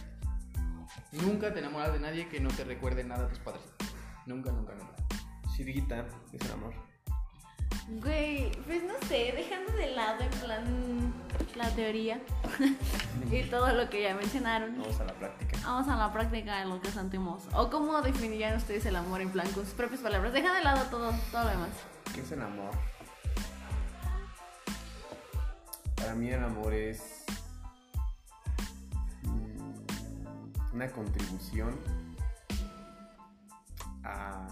[1.13, 3.63] Nunca te enamoras de nadie que no te recuerde nada a tus padres.
[4.27, 4.95] Nunca, nunca, nunca.
[5.57, 6.73] Chiriguita, es el amor.
[8.01, 11.15] Güey, pues no sé, dejando de lado en plan
[11.57, 12.21] la teoría
[13.31, 14.79] y todo lo que ya mencionaron.
[14.79, 15.59] Vamos a la práctica.
[15.65, 17.43] Vamos a la práctica de lo que sentimos.
[17.55, 20.33] ¿O cómo definirían ustedes el amor en plan con sus propias palabras?
[20.33, 21.71] Deja de lado todo, todo lo demás.
[22.15, 22.71] ¿Qué es el amor?
[25.97, 27.25] Para mí el amor es
[29.23, 31.79] mm, una contribución
[34.05, 34.47] a-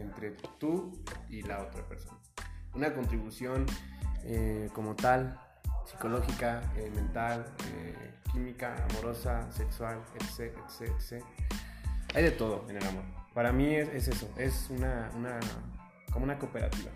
[0.00, 0.92] entre tú
[1.28, 2.18] y la otra persona.
[2.74, 3.66] Una contribución
[4.24, 5.38] eh, como tal,
[5.84, 11.24] psicológica, eh, mental, eh, química, amorosa, sexual, etc, etc, etc.
[12.14, 13.04] Hay de todo en el amor.
[13.34, 15.38] Para mí es, es eso, es una, una,
[16.12, 16.90] como una cooperativa.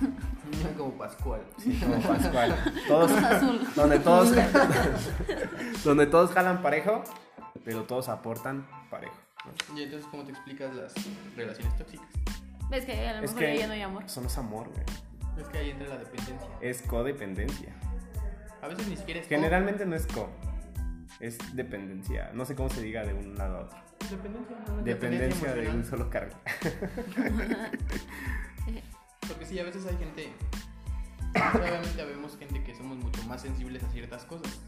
[0.76, 1.40] Como Pascual.
[1.58, 2.54] Sí, como Pascual.
[2.86, 3.10] Todos,
[3.74, 4.30] donde todos,
[5.84, 7.02] donde todos jalan parejo,
[7.64, 9.16] pero todos aportan parejo.
[9.44, 9.78] ¿no?
[9.78, 10.94] Y entonces, ¿cómo te explicas las
[11.36, 12.06] relaciones tóxicas?
[12.70, 14.04] ¿Ves que a lo Es mejor que ya no hay amor?
[14.04, 14.84] eso no es amor, güey.
[15.38, 16.48] Es que ahí entra la dependencia.
[16.60, 17.72] Es codependencia.
[18.60, 20.28] A veces ni siquiera es Generalmente no es co,
[21.20, 22.30] es dependencia.
[22.34, 23.78] No sé cómo se diga de un lado a otro.
[24.10, 24.82] dependencia, ¿no?
[24.82, 26.36] Dependencia de un solo cargo.
[29.28, 30.32] Porque sí, a veces hay gente.
[31.54, 34.60] Obviamente vemos gente que somos mucho más sensibles a ciertas cosas.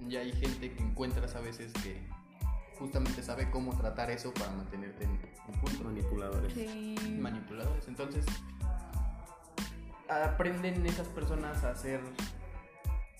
[0.00, 2.00] Y hay gente que encuentras a veces que
[2.78, 5.84] justamente sabe cómo tratar eso para mantenerte en un punto.
[5.84, 6.52] Manipuladores.
[6.52, 6.94] Sí.
[7.18, 7.88] Manipuladores.
[7.88, 8.24] Entonces,
[10.08, 12.00] aprenden esas personas a hacer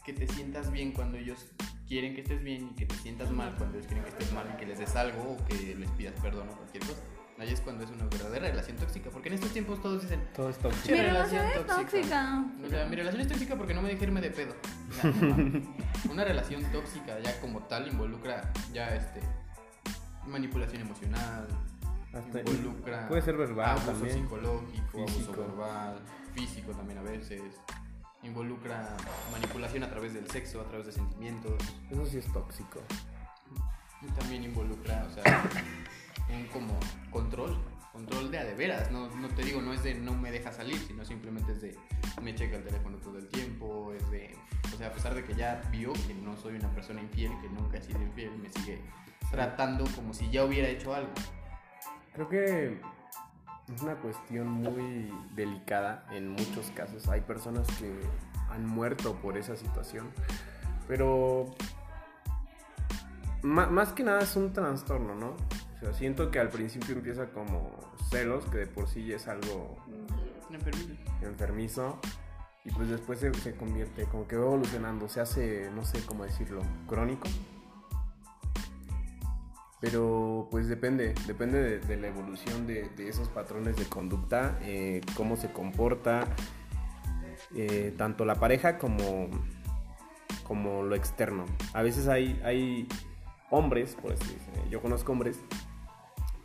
[0.04, 1.46] que te sientas bien cuando ellos
[1.86, 4.46] quieren que estés bien y que te sientas mal cuando ellos quieren que estés mal
[4.54, 7.00] y que les des algo o que les pidas perdón o cualquier cosa.
[7.38, 9.10] Ahí es cuando es una verdadera relación tóxica.
[9.10, 10.86] Porque en estos tiempos todos dicen, Todo es tóxico.
[10.86, 12.00] Sí, Mi relación relación es tóxica.
[12.00, 12.44] tóxica.
[12.66, 14.54] o sea, mi relación es tóxica porque no me dejé irme de pedo.
[16.10, 19.20] Una relación tóxica ya como tal involucra ya este
[20.28, 21.46] manipulación emocional,
[22.12, 24.18] Hasta- involucra puede ser verbal abuso también.
[24.22, 25.32] psicológico, Físico.
[25.32, 25.98] abuso verbal,
[26.34, 27.42] físico también a veces.
[28.22, 28.96] Involucra
[29.30, 31.54] manipulación a través del sexo, a través de sentimientos.
[31.90, 32.80] Eso sí es tóxico.
[34.02, 35.44] Y también involucra, o sea,
[36.30, 36.78] un como
[37.10, 37.56] control,
[37.92, 40.52] control de a de veras, no, no te digo, no es de no me deja
[40.52, 41.78] salir, sino simplemente es de
[42.22, 44.36] me checa el teléfono todo el tiempo, es de,
[44.72, 47.48] o sea, a pesar de que ya vio que no soy una persona infiel, que
[47.48, 48.82] nunca he sido infiel, me sigue
[49.30, 51.12] tratando como si ya hubiera hecho algo.
[52.14, 52.80] Creo que
[53.74, 57.08] es una cuestión muy delicada en muchos casos.
[57.08, 57.92] Hay personas que
[58.50, 60.10] han muerto por esa situación,
[60.86, 61.54] pero
[63.42, 65.36] más que nada es un trastorno, ¿no?
[65.78, 67.70] O sea, siento que al principio empieza como
[68.10, 69.76] celos, que de por sí ya es algo
[71.22, 72.00] enfermizo,
[72.64, 76.24] y pues después se, se convierte, como que va evolucionando, se hace, no sé cómo
[76.24, 77.28] decirlo, crónico.
[79.80, 85.00] Pero pues depende, depende de, de la evolución de, de esos patrones de conducta, eh,
[85.16, 86.26] cómo se comporta
[87.54, 89.28] eh, tanto la pareja como,
[90.42, 91.44] como lo externo.
[91.72, 92.88] A veces hay, hay
[93.50, 95.38] hombres, por así decirlo, yo conozco hombres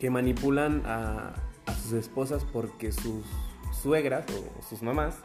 [0.04, 1.34] que manipulan a,
[1.66, 3.24] a sus esposas porque sus
[3.72, 5.16] suegras o sus mamás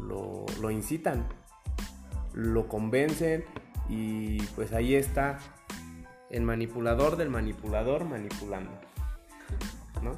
[0.00, 1.24] lo, lo incitan,
[2.34, 3.44] lo convencen
[3.88, 5.38] y pues ahí está
[6.28, 8.72] el manipulador del manipulador manipulando.
[10.02, 10.16] ¿No?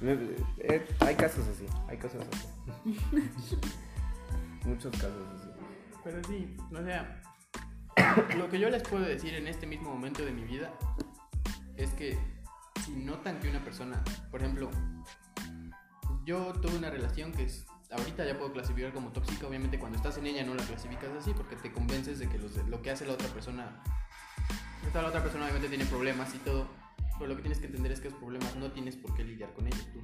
[0.00, 2.98] Eh, hay casos así, hay casos así.
[4.66, 5.48] Muchos casos así.
[6.02, 7.22] Pero sí, o sea,
[8.36, 10.72] lo que yo les puedo decir en este mismo momento de mi vida
[11.76, 12.18] es que
[12.84, 14.70] si notan que una persona, por ejemplo,
[16.24, 20.18] yo tuve una relación que es, ahorita ya puedo clasificar como tóxica, obviamente cuando estás
[20.18, 23.14] en ella no la clasificas así porque te convences de que lo que hace la
[23.14, 23.82] otra persona,
[24.86, 26.66] esta la otra persona obviamente tiene problemas y todo,
[27.18, 29.52] Pero lo que tienes que entender es que los problemas no tienes por qué lidiar
[29.52, 30.00] con ellos tú.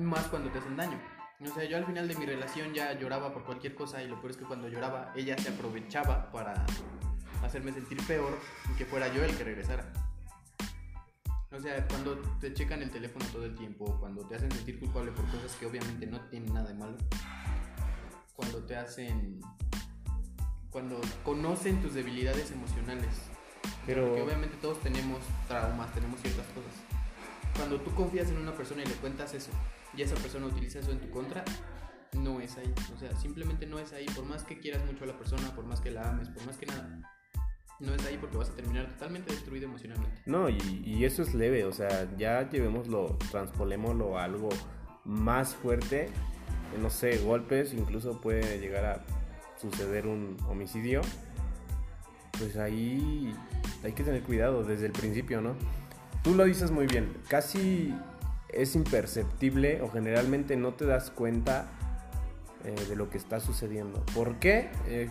[0.00, 0.98] Más cuando te hacen daño.
[1.40, 4.18] O sea, yo al final de mi relación ya lloraba por cualquier cosa y lo
[4.20, 6.64] peor es que cuando lloraba ella se aprovechaba para
[7.42, 8.38] hacerme sentir peor
[8.72, 9.92] y que fuera yo el que regresara.
[11.52, 15.12] O sea, cuando te checan el teléfono todo el tiempo, cuando te hacen sentir culpable
[15.12, 16.96] por cosas que obviamente no tienen nada de malo,
[18.34, 19.40] cuando te hacen,
[20.70, 23.14] cuando conocen tus debilidades emocionales,
[23.86, 26.72] Pero- porque obviamente todos tenemos traumas, tenemos ciertas cosas.
[27.56, 29.50] Cuando tú confías en una persona y le cuentas eso,
[29.96, 31.44] y esa persona utiliza eso en tu contra,
[32.12, 32.74] no es ahí.
[32.94, 34.06] O sea, simplemente no es ahí.
[34.14, 36.56] Por más que quieras mucho a la persona, por más que la ames, por más
[36.58, 37.15] que nada,
[37.80, 40.22] no es ahí porque vas a terminar totalmente destruido emocionalmente.
[40.26, 44.48] No, y, eso es leve, o sea, ya llevémoslo, transpolémoslo a algo
[45.04, 46.08] más fuerte,
[46.80, 49.04] no sé, golpes, incluso puede llegar a
[49.60, 51.00] suceder un homicidio,
[52.38, 53.34] pues ahí
[53.84, 55.54] hay que tener cuidado desde el principio, ¿no?
[56.22, 57.94] Tú lo dices muy bien, casi
[58.48, 61.68] es imperceptible o generalmente no te das cuenta
[62.64, 64.04] eh, de lo que está sucediendo.
[64.14, 64.70] ¿Por qué?
[64.86, 65.08] Eh,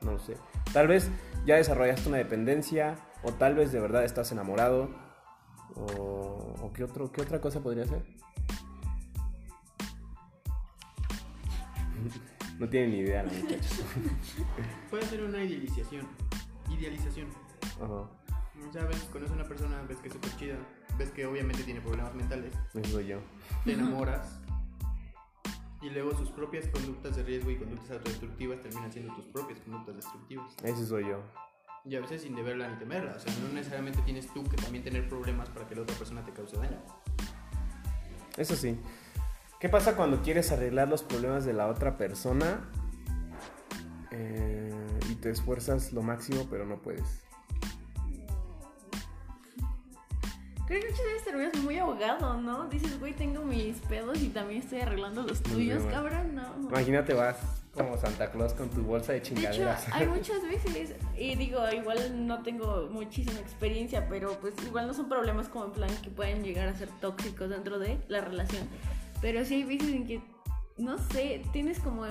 [0.00, 0.36] no sé.
[0.72, 1.10] Tal vez
[1.46, 4.90] ya desarrollaste una dependencia o tal vez de verdad estás enamorado
[5.74, 8.02] o, o qué, otro, qué otra cosa podría ser.
[12.58, 13.82] No tienen ni idea, la muchachos.
[14.88, 16.06] Puede ser una idealización.
[16.70, 17.26] Idealización.
[17.82, 18.08] Ajá,
[18.68, 20.54] O sea, ves, conoces a una persona, ves que es súper chida,
[20.96, 23.18] ves que obviamente tiene problemas mentales, eso yo.
[23.64, 24.38] te enamoras
[25.84, 29.96] y luego sus propias conductas de riesgo y conductas autodestructivas terminan siendo tus propias conductas
[29.96, 30.50] destructivas.
[30.62, 31.22] Ese soy yo.
[31.84, 33.12] Y a veces sin deberla ni temerla.
[33.14, 36.24] O sea, no necesariamente tienes tú que también tener problemas para que la otra persona
[36.24, 36.80] te cause daño.
[38.38, 38.78] Eso sí.
[39.60, 42.70] ¿Qué pasa cuando quieres arreglar los problemas de la otra persona
[44.10, 44.72] eh,
[45.10, 47.23] y te esfuerzas lo máximo pero no puedes?
[50.74, 52.64] Creo que muchas veces terminas muy ahogado, ¿no?
[52.64, 56.68] Dices, güey, tengo mis pedos y también estoy arreglando los tuyos, bien, cabrón, no.
[56.68, 57.36] Imagínate vas
[57.72, 59.86] como Santa Claus con tu bolsa de De hecho, chingaderas.
[59.92, 65.08] hay muchas veces, y digo, igual no tengo muchísima experiencia, pero pues igual no son
[65.08, 68.66] problemas como en plan que pueden llegar a ser tóxicos dentro de la relación.
[69.20, 70.22] Pero sí hay veces en que,
[70.76, 72.02] no sé, tienes como,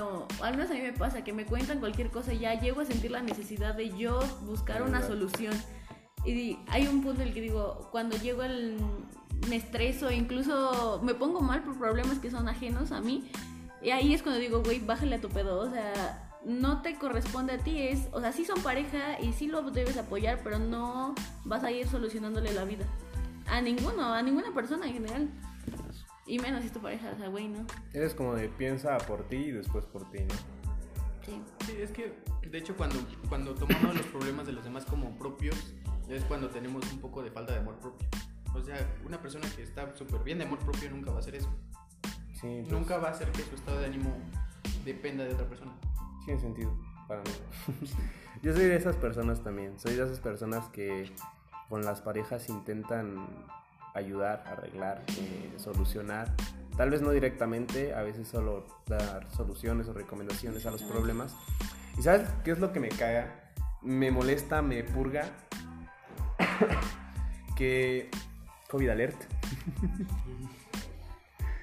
[0.42, 2.86] al menos a mí me pasa, que me cuentan cualquier cosa y ya llego a
[2.86, 5.54] sentir la necesidad de yo buscar una solución.
[6.26, 8.78] Y hay un punto en el que digo, cuando llego al...
[9.50, 13.30] me estreso, incluso me pongo mal por problemas que son ajenos a mí.
[13.82, 15.60] Y ahí es cuando digo, güey, bájale a tu pedo.
[15.60, 17.82] O sea, no te corresponde a ti.
[17.82, 21.72] Es, o sea, sí son pareja y sí lo debes apoyar, pero no vas a
[21.72, 22.86] ir solucionándole la vida.
[23.48, 25.30] A ninguno, a ninguna persona en general.
[26.26, 27.66] Y menos si es tu pareja, o sea, güey, ¿no?
[27.92, 30.36] Eres como de piensa por ti y después por ti, ¿no?
[31.26, 31.42] Sí.
[31.66, 32.14] Sí, es que,
[32.50, 35.74] de hecho, cuando, cuando tomamos los problemas de los demás como propios,
[36.10, 38.08] es cuando tenemos un poco de falta de amor propio.
[38.54, 41.36] O sea, una persona que está súper bien de amor propio nunca va a hacer
[41.36, 41.50] eso.
[42.34, 44.16] Sí, pues, Nunca va a hacer que su estado de ánimo
[44.86, 45.72] dependa de otra persona.
[46.26, 47.30] tiene sentido para mí.
[48.44, 49.80] Yo soy de esas personas también.
[49.80, 51.12] Soy de esas personas que
[51.70, 53.28] con las parejas intentan
[53.94, 56.32] ayudar, arreglar, eh, solucionar.
[56.78, 61.36] Tal vez no directamente, a veces solo dar soluciones o recomendaciones a los problemas.
[61.98, 63.52] ¿Y sabes qué es lo que me caga?
[63.82, 65.26] Me molesta, me purga.
[67.58, 68.10] que...
[68.70, 69.16] COVID alert.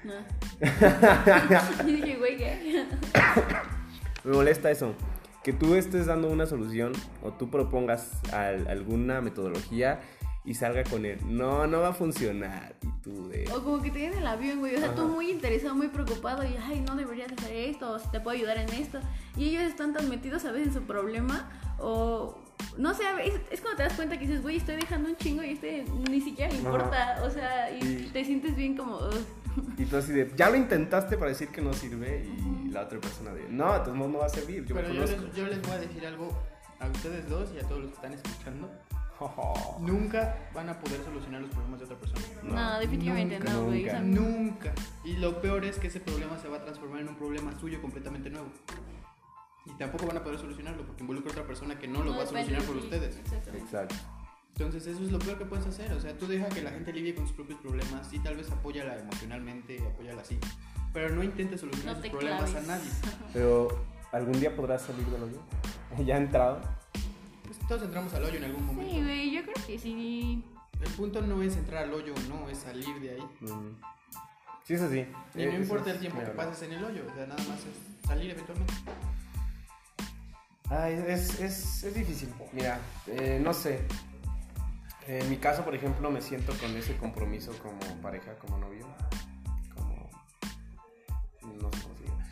[0.03, 0.13] No.
[1.87, 2.85] y dije, güey, ¿qué?
[4.23, 4.95] Me molesta eso.
[5.43, 9.99] Que tú estés dando una solución o tú propongas al- alguna metodología
[10.45, 11.19] y salga con él.
[11.25, 12.75] No, no va a funcionar.
[12.81, 13.45] Y tú de...
[13.51, 14.75] O como que te den el avión, güey.
[14.75, 15.11] O sea, tú Ajá.
[15.11, 18.69] muy interesado, muy preocupado y, ay, no deberías hacer esto, o te puedo ayudar en
[18.69, 18.99] esto.
[19.35, 21.49] Y ellos están tan metidos a veces en su problema,
[21.81, 22.37] o
[22.77, 23.03] no sé,
[23.49, 26.21] es cuando te das cuenta que dices, güey, estoy dejando un chingo y este ni
[26.21, 26.67] siquiera le Ajá.
[26.69, 27.21] importa.
[27.25, 29.13] O sea, y Y- te sientes bien como, "Ugh".
[29.77, 30.31] Y tú así de...
[30.37, 33.49] Ya lo intentaste para decir que no sirve y la otra persona de...
[33.49, 34.65] No, modos no va a servir.
[34.65, 35.25] Yo Pero me yo conozco.
[35.25, 36.31] les, yo les voy a decir algo
[36.79, 38.69] a ustedes dos y a todos los que están escuchando.
[39.81, 42.21] Nunca van a poder solucionar los problemas de otra persona.
[42.43, 43.83] no, definitivamente nunca, no, güey.
[43.83, 44.73] Sea, Nunca.
[45.03, 47.81] Y lo peor es que ese problema se va a transformar en un problema suyo
[47.81, 48.47] completamente nuevo.
[49.65, 52.17] Y tampoco van a poder solucionarlo porque involucra a otra persona que no lo no
[52.17, 53.17] va a solucionar por ustedes.
[53.53, 53.95] Exacto.
[54.55, 55.91] Entonces eso es lo peor que puedes hacer.
[55.93, 58.07] O sea, tú deja que la gente lidie con sus propios problemas.
[58.07, 60.37] Sí, tal vez apóyala emocionalmente, apóyala así.
[60.93, 62.69] Pero no intentes solucionar No sus problemas claves.
[62.69, 62.89] a nadie.
[63.33, 65.39] Pero algún día podrás salir del hoyo.
[66.05, 66.61] ya ha entrado.
[67.45, 68.91] Pues todos entramos al hoyo en algún momento.
[68.93, 70.43] Sí, güey, yo creo que sí.
[70.81, 73.21] El punto no es entrar al hoyo o no, es salir de ahí.
[73.41, 73.75] Mm.
[74.63, 74.97] Sí, es así.
[75.35, 77.25] Y Eh, no eso importa es el tiempo que pases en el hoyo, o sea,
[77.27, 78.73] nada más es salir eventualmente.
[80.71, 82.33] Ay, es, es, es difícil.
[82.53, 83.81] Mira, eh, no sé.
[85.05, 88.87] En mi caso, por ejemplo, me siento con ese compromiso como pareja, como novio.
[89.75, 90.09] Como.
[91.41, 92.27] No sé cómo se diga.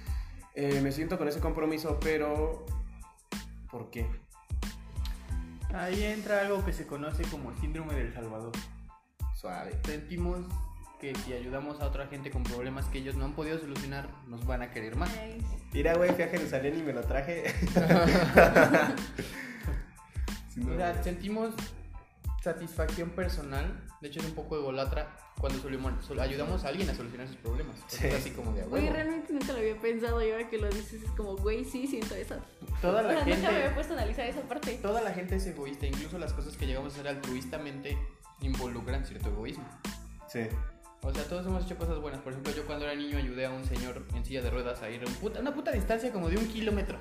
[0.56, 2.66] Eh, me siento con ese compromiso, pero.
[3.70, 4.10] ¿Por qué?
[5.74, 8.54] Ahí entra algo que se conoce como el síndrome del Salvador.
[9.36, 9.78] Suave.
[9.86, 10.46] Sentimos
[11.00, 14.46] que si ayudamos a otra gente con problemas que ellos no han podido solucionar, nos
[14.46, 15.10] van a querer más.
[15.72, 17.44] Mira, güey, fui a Jerusalén y me lo traje.
[20.54, 21.04] Sí, no, O sea, güey.
[21.04, 21.54] sentimos
[22.44, 25.62] satisfacción personal, de hecho es un poco egolatra cuando
[26.22, 27.78] ayudamos a alguien a solucionar sus problemas.
[27.78, 28.08] O Sí.
[28.08, 31.04] Es así como de Güey, realmente nunca lo había pensado y ahora que lo dices
[31.04, 32.36] es como, güey, sí, siento eso.
[32.82, 34.74] Toda O la sea, nunca me había gente, puesto a analizar esa parte.
[34.82, 37.98] toda la gente es egoísta, incluso las cosas que llegamos a hacer altruistamente
[38.42, 39.66] involucran cierto egoísmo.
[40.28, 40.42] Sí.
[41.02, 42.20] O sea, todos hemos hecho cosas buenas.
[42.22, 44.90] Por ejemplo, yo cuando era niño ayudé a un señor en silla de ruedas a
[44.90, 46.98] ir a un puta- una puta distancia como de un kilómetro.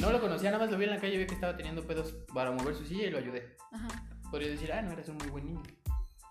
[0.00, 2.12] No lo conocía, nada más lo vi en la calle, vi que estaba teniendo pedos
[2.34, 3.56] para mover su silla y lo ayudé.
[3.72, 3.88] Ajá.
[4.30, 5.62] Podría decir, ah, no, eres un muy buen niño.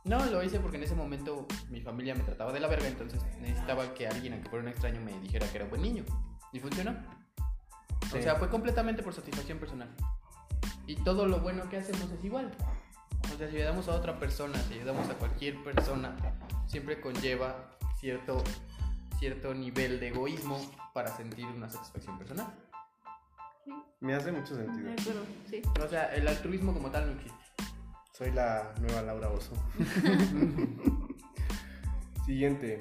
[0.04, 3.22] No, lo hice porque en ese momento mi familia me trataba de la verga, entonces
[3.39, 6.04] necesitaba que alguien, aunque fuera un extraño, me dijera que era un buen niño.
[6.52, 6.95] Y funcionó.
[8.12, 8.18] Sí.
[8.18, 9.89] O sea, fue completamente por satisfacción personal.
[10.88, 12.52] Y todo lo bueno que hacemos es igual.
[13.34, 16.16] O sea, si ayudamos a otra persona, si ayudamos a cualquier persona,
[16.70, 18.43] siempre conlleva cierto,
[19.17, 20.59] cierto nivel de egoísmo
[20.93, 22.53] para sentir una satisfacción personal.
[23.99, 24.91] Me hace mucho sentido.
[24.91, 25.61] acuerdo, sí.
[25.84, 27.38] O sea, el altruismo como tal no existe.
[28.13, 29.53] Soy la nueva Laura Oso.
[32.26, 32.78] Siguiente.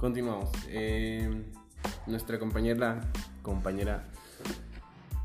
[0.00, 0.48] Continuamos.
[0.68, 1.44] Eh,
[2.06, 3.02] nuestra compañera,
[3.42, 4.08] compañera,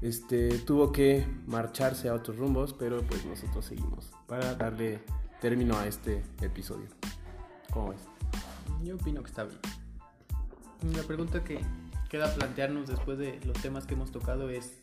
[0.02, 5.00] este, tuvo que marcharse a otros rumbos, pero pues nosotros seguimos para darle
[5.40, 6.88] término a este episodio.
[7.72, 8.02] ¿Cómo ves?
[8.84, 9.60] Yo opino que está bien.
[10.94, 11.62] La pregunta que
[12.10, 14.74] queda plantearnos después de los temas que hemos tocado es,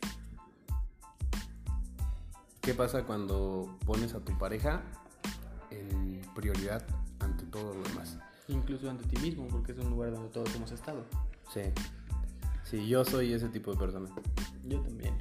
[2.62, 4.82] ¿Qué pasa cuando pones a tu pareja
[5.70, 6.82] en prioridad
[7.18, 8.16] ante todo lo demás?
[8.52, 11.04] Incluso ante ti mismo, porque es un lugar donde todos hemos estado.
[11.52, 11.62] Sí.
[12.64, 14.08] Sí, yo soy ese tipo de persona.
[14.64, 15.14] Yo también.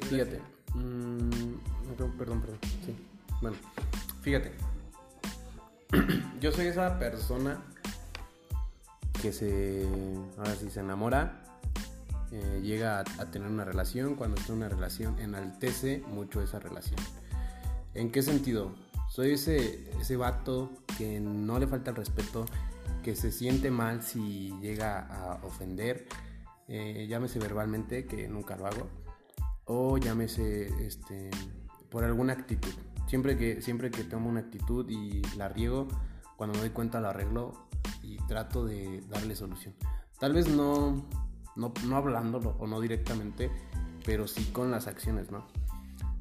[0.00, 0.40] Fíjate.
[0.74, 2.58] mm, perdón, perdón.
[2.84, 2.96] Sí.
[3.40, 3.56] Bueno,
[4.22, 4.52] fíjate.
[6.40, 7.62] Yo soy esa persona
[9.22, 9.86] que se.
[10.38, 11.42] Ahora sí se enamora.
[12.32, 14.14] eh, llega a, a tener una relación.
[14.16, 16.98] Cuando está en una relación, enaltece mucho esa relación.
[17.94, 18.74] ¿En qué sentido?
[19.08, 22.44] Soy ese, ese vato que no le falta el respeto,
[23.06, 26.08] que se siente mal si llega a ofender,
[26.66, 28.88] eh, llámese verbalmente, que nunca lo hago,
[29.64, 31.30] o llámese este,
[31.88, 32.72] por alguna actitud.
[33.06, 35.86] Siempre que, siempre que tomo una actitud y la riego,
[36.36, 37.68] cuando me doy cuenta lo arreglo
[38.02, 39.76] y trato de darle solución.
[40.18, 41.06] Tal vez no,
[41.54, 43.52] no, no hablándolo o no directamente,
[44.04, 45.46] pero sí con las acciones, ¿no?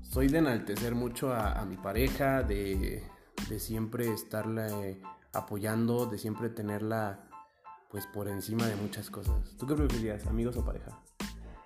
[0.03, 3.01] Soy de enaltecer mucho a, a mi pareja, de,
[3.49, 5.01] de siempre estarla eh,
[5.35, 7.27] apoyando, de siempre tenerla
[7.89, 9.55] pues por encima de muchas cosas.
[9.57, 10.99] ¿Tú qué preferirías, amigos o pareja?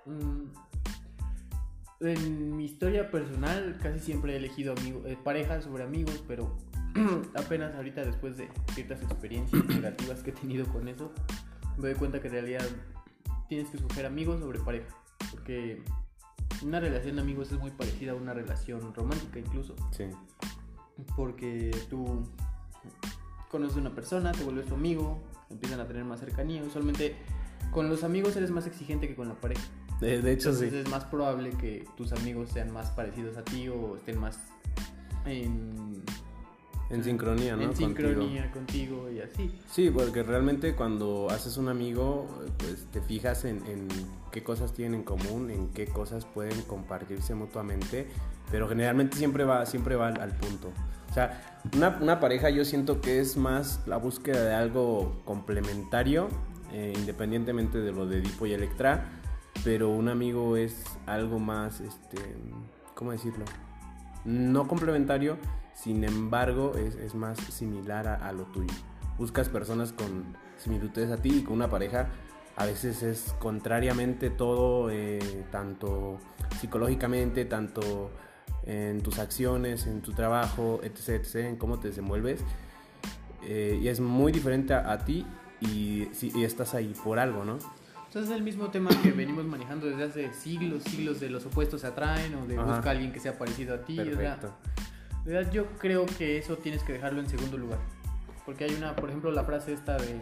[0.06, 0.44] Mm,
[2.02, 6.56] En mi historia personal casi siempre he elegido amigo, eh, pareja sobre amigos, pero
[7.34, 11.12] apenas ahorita después de ciertas experiencias negativas que he tenido con eso,
[11.76, 12.64] me doy cuenta que en realidad
[13.48, 14.88] tienes que escoger amigos sobre pareja,
[15.30, 15.82] porque
[16.62, 20.04] una relación de amigos es muy parecida a una relación romántica incluso, Sí.
[21.16, 22.22] porque tú
[23.50, 25.20] conoces a una persona, te vuelves tu amigo,
[25.50, 27.16] empiezan a tener más cercanía, usualmente
[27.72, 29.62] con los amigos eres más exigente que con la pareja.
[30.00, 30.78] De, de hecho, Entonces sí.
[30.78, 34.38] es más probable que tus amigos sean más parecidos a ti o estén más
[35.26, 36.02] en,
[36.88, 37.62] En sincronía, ¿no?
[37.62, 37.88] en Contigo.
[37.94, 39.10] sincronía contigo.
[39.10, 39.58] y así.
[39.70, 42.26] Sí, porque realmente cuando haces un amigo,
[42.58, 43.88] pues te fijas en, en
[44.32, 48.08] qué cosas tienen en común, en qué cosas pueden compartirse mutuamente,
[48.50, 50.72] pero generalmente siempre va, siempre va al, al punto.
[51.10, 56.28] O sea, una, una pareja yo siento que es más la búsqueda de algo complementario,
[56.72, 59.20] eh, independientemente de lo de Edipo y Electra,
[59.64, 62.18] pero un amigo es algo más, este,
[62.94, 63.44] ¿cómo decirlo?
[64.24, 65.38] No complementario,
[65.74, 68.74] sin embargo, es, es más similar a, lo tuyo.
[69.18, 72.08] Buscas personas con similitudes a ti y con una pareja
[72.56, 75.18] a veces es contrariamente todo, eh,
[75.50, 76.18] tanto
[76.60, 78.10] psicológicamente, tanto
[78.66, 82.40] en tus acciones, en tu trabajo, etc., etc., en cómo te desenvuelves.
[83.46, 85.24] Eh, y es muy diferente a, a ti
[85.60, 87.58] y, si- y estás ahí por algo, ¿no?
[88.06, 91.82] Entonces es el mismo tema que venimos manejando desde hace siglos, siglos de los opuestos
[91.82, 92.64] se atraen o de Ajá.
[92.66, 93.98] busca a alguien que sea parecido a ti.
[93.98, 94.52] o sea, Perfecto.
[95.24, 97.78] de verdad, yo creo que eso tienes que dejarlo en segundo lugar.
[98.44, 100.18] Porque hay una, por ejemplo, la frase esta de,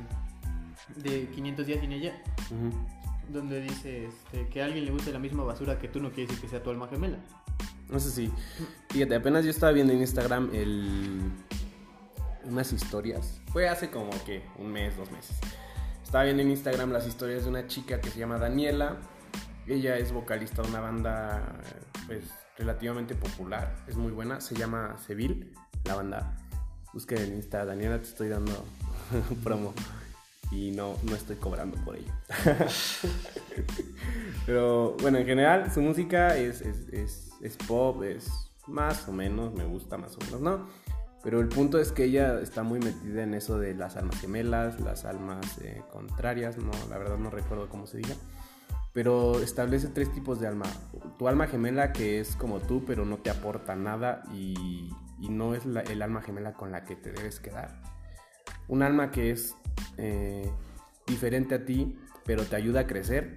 [0.96, 2.12] de 500 días sin ella,
[2.50, 2.76] Ujú.
[3.32, 6.26] donde dice este, que a alguien le guste la misma basura que tú no quiere
[6.28, 7.16] decir que sea tu alma gemela.
[7.90, 8.32] No sé si.
[8.90, 11.20] Fíjate, apenas yo estaba viendo en Instagram el.
[12.44, 13.40] unas historias.
[13.52, 15.36] Fue hace como que un mes, dos meses.
[16.04, 18.96] Estaba viendo en Instagram las historias de una chica que se llama Daniela.
[19.66, 21.60] Ella es vocalista de una banda,
[22.06, 22.24] pues,
[22.56, 23.76] relativamente popular.
[23.86, 24.40] Es muy buena.
[24.40, 25.52] Se llama Seville,
[25.84, 26.36] la banda.
[26.94, 28.64] Busquen en Insta, Daniela, te estoy dando
[29.44, 29.74] promo.
[30.50, 32.10] Y no, no estoy cobrando por ello.
[34.46, 36.62] Pero bueno, en general su música es,
[37.40, 40.66] es pop, es más o menos, me gusta más o menos, ¿no?
[41.22, 44.80] Pero el punto es que ella está muy metida en eso de las almas gemelas,
[44.80, 48.14] las almas eh, contrarias, no, la verdad no recuerdo cómo se diga.
[48.92, 50.66] Pero establece tres tipos de alma.
[51.18, 54.90] Tu alma gemela que es como tú, pero no te aporta nada y,
[55.28, 57.82] no es la- el alma gemela con la que te debes quedar.
[58.68, 59.56] Un alma que es
[59.96, 60.50] eh,
[61.06, 63.36] diferente a ti, pero te ayuda a crecer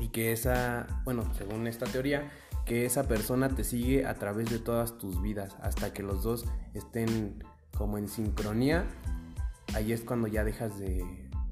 [0.00, 2.30] y que esa, bueno, según esta teoría,
[2.64, 6.46] que esa persona te sigue a través de todas tus vidas hasta que los dos
[6.72, 7.42] estén
[7.76, 8.86] como en sincronía.
[9.74, 11.04] Ahí es cuando ya dejas de,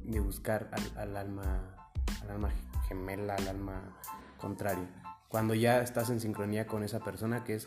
[0.04, 1.76] de buscar al, al alma,
[2.22, 2.50] al alma
[2.88, 3.96] gemela, al alma
[4.38, 4.88] contraria.
[5.28, 7.66] Cuando ya estás en sincronía con esa persona que es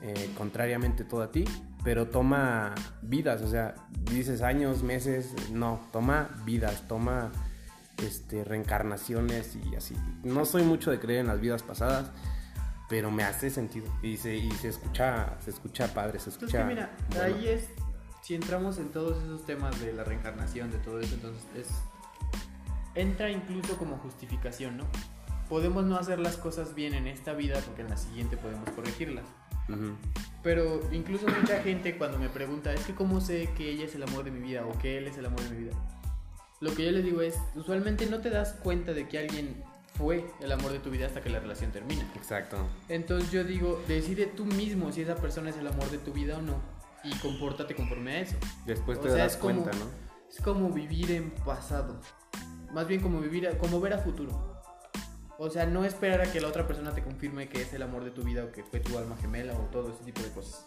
[0.00, 1.44] eh, contrariamente todo a ti,
[1.82, 7.32] pero toma vidas, o sea, dices años, meses, no, toma vidas, toma
[8.02, 9.96] este, reencarnaciones y así.
[10.22, 12.12] No soy mucho de creer en las vidas pasadas,
[12.88, 16.58] pero me hace sentido y se, y se escucha, se escucha padre, se Entonces, escucha.
[16.58, 17.24] que mira, bueno.
[17.24, 17.68] ahí es,
[18.22, 21.68] si entramos en todos esos temas de la reencarnación, de todo eso, entonces es,
[22.94, 24.84] entra incluso como justificación, ¿no?
[25.48, 29.24] Podemos no hacer las cosas bien en esta vida porque en la siguiente podemos corregirlas.
[29.68, 29.92] Ujú.
[30.42, 34.02] Pero incluso mucha gente cuando me pregunta, es que cómo sé que ella es el
[34.02, 35.72] amor de mi vida o que él es el amor de mi vida.
[36.60, 39.62] Lo que yo les digo es, usualmente no te das cuenta de que alguien
[39.98, 42.08] fue el amor de tu vida hasta que la relación termina.
[42.14, 42.56] Exacto.
[42.88, 46.38] Entonces yo digo, decide tú mismo si esa persona es el amor de tu vida
[46.38, 46.62] o no
[47.04, 48.36] y compórtate conforme a eso.
[48.64, 49.90] Después O te sea, das como- cuenta, ¿no?
[50.30, 52.00] Es como vivir en pasado.
[52.72, 54.62] Más bien como vivir, como ver a futuro.
[55.38, 58.04] O sea, no esperar a que la otra persona te confirme que es el amor
[58.04, 60.66] de tu vida o que fue tu alma gemela o todo ese tipo de cosas.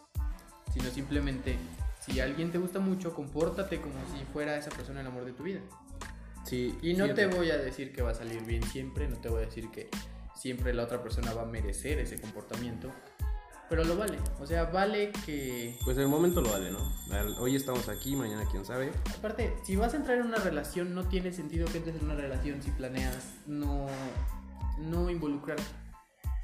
[0.74, 1.58] Sino simplemente,
[2.00, 5.44] si alguien te gusta mucho, compórtate como si fuera esa persona el amor de tu
[5.44, 5.60] vida.
[6.46, 6.78] Sí.
[6.82, 9.44] Y no te voy a decir que va a salir bien siempre, no te voy
[9.44, 9.90] a decir que
[10.36, 12.92] siempre la otra persona va a merecer ese comportamiento,
[13.70, 14.18] pero lo vale.
[14.40, 15.78] O sea, vale que...
[15.86, 16.92] Pues el momento lo vale, ¿no?
[17.40, 18.92] Hoy estamos aquí, mañana quién sabe.
[19.18, 22.16] Aparte, si vas a entrar en una relación, no tiene sentido que entres en una
[22.16, 23.88] relación si planeas no,
[24.80, 25.64] no involucrarte.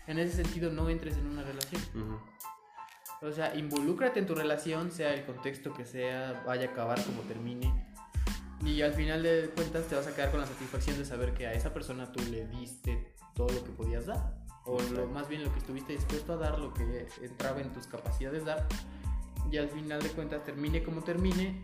[0.05, 1.81] En ese sentido, no entres en una relación.
[3.21, 7.21] O sea, involúcrate en tu relación, sea el contexto que sea, vaya a acabar como
[7.23, 7.86] termine.
[8.65, 11.47] Y al final de cuentas te vas a quedar con la satisfacción de saber que
[11.47, 14.35] a esa persona tú le diste todo lo que podías dar.
[14.65, 17.87] O lo, más bien lo que estuviste dispuesto a dar, lo que entraba en tus
[17.87, 18.67] capacidades dar.
[19.51, 21.61] Y al final de cuentas, termine como termine,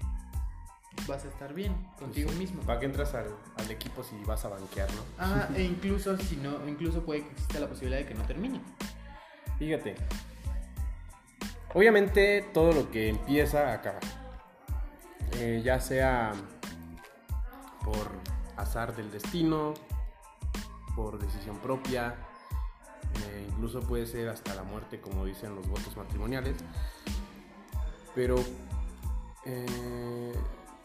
[1.08, 2.62] vas a estar bien contigo mismo.
[2.62, 3.28] ¿Para qué entras al,
[3.58, 5.02] al equipo si vas a banquear, no?
[5.18, 8.62] Ah, e incluso si no, incluso puede que exista la posibilidad de que no termine.
[9.60, 9.96] Fíjate.
[11.74, 14.00] Obviamente todo lo que empieza acaba.
[15.40, 16.34] Eh, ya sea
[17.84, 18.08] por
[18.58, 19.74] azar del destino,
[20.96, 22.16] por decisión propia,
[23.16, 26.56] eh, incluso puede ser hasta la muerte, como dicen los votos matrimoniales.
[28.16, 28.36] Pero,
[29.46, 30.34] eh,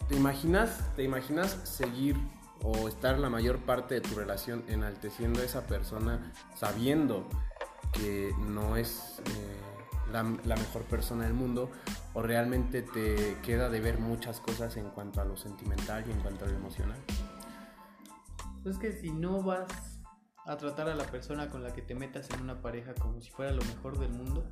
[0.08, 2.16] ¿te imaginas, te imaginas seguir
[2.62, 7.28] o estar la mayor parte de tu relación enalteciendo a esa persona sabiendo
[7.92, 9.60] que no es eh,
[10.12, 11.70] la, la mejor persona del mundo
[12.14, 16.20] o realmente te queda de ver muchas cosas en cuanto a lo sentimental y en
[16.20, 16.98] cuanto a lo emocional?
[18.64, 20.00] Es que si no vas
[20.46, 23.30] a tratar a la persona con la que te metas en una pareja como si
[23.30, 24.44] fuera lo mejor del mundo,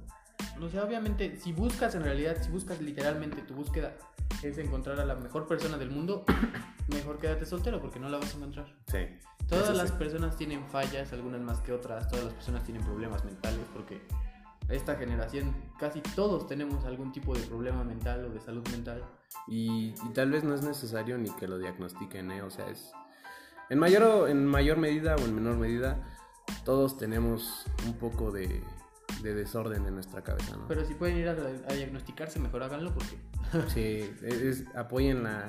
[0.61, 3.95] o sea, obviamente, si buscas en realidad, si buscas literalmente tu búsqueda
[4.43, 6.25] es encontrar a la mejor persona del mundo,
[6.89, 8.67] mejor quédate soltero porque no la vas a encontrar.
[8.87, 9.07] Sí.
[9.49, 9.95] Todas las sí.
[9.99, 14.01] personas tienen fallas, algunas más que otras, todas las personas tienen problemas mentales porque
[14.69, 19.05] esta generación casi todos tenemos algún tipo de problema mental o de salud mental.
[19.49, 22.43] Y, y tal vez no es necesario ni que lo diagnostiquen, ¿eh?
[22.43, 22.91] O sea, es...
[23.71, 26.01] En mayor, o- en mayor medida o en menor medida,
[26.65, 28.63] todos tenemos un poco de,
[29.23, 30.67] de desorden en nuestra cabeza, ¿no?
[30.69, 33.17] Pero si pueden ir a, a diagnosticarse, mejor háganlo porque
[33.69, 35.47] Sí, es, apoyen la,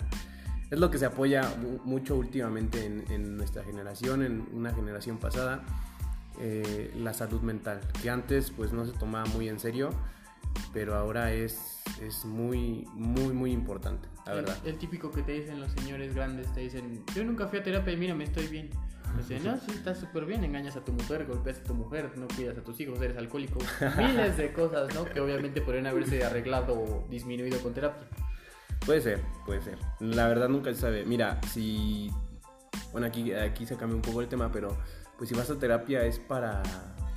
[0.72, 5.18] es lo que se apoya mu- mucho últimamente en, en nuestra generación, en una generación
[5.20, 5.63] pasada,
[6.39, 9.89] eh, la salud mental, que antes pues no se tomaba muy en serio,
[10.73, 14.57] pero ahora es, es muy, muy, muy importante, la El- verdad.
[14.65, 17.93] El, típico que te dicen los señores grandes, te dicen, yo nunca fui a terapia
[17.93, 18.69] y mira, me estoy bien.
[19.17, 22.27] Dicen, no, sí, estás súper bien, engañas a tu mujer, golpeas a tu mujer, no
[22.27, 23.57] cuidas a tus hijos, eres alcohólico.
[23.97, 25.05] Miles de cosas, ¿no?
[25.05, 28.05] Que obviamente podrían haberse arreglado o disminuido con terapia.
[28.85, 29.77] Puede ser, puede ser.
[30.01, 31.03] La verdad nunca se sabe.
[31.05, 32.11] Mira, si...
[32.91, 34.77] Bueno, aquí, aquí se cambia un poco el tema, pero
[35.18, 36.61] pues si vas a terapia es para,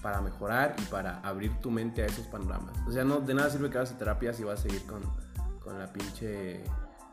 [0.03, 2.77] para mejorar y para abrir tu mente a esos panoramas.
[2.87, 5.03] O sea, no, de nada sirve que vas a terapia si vas a seguir con,
[5.61, 6.63] con la pinche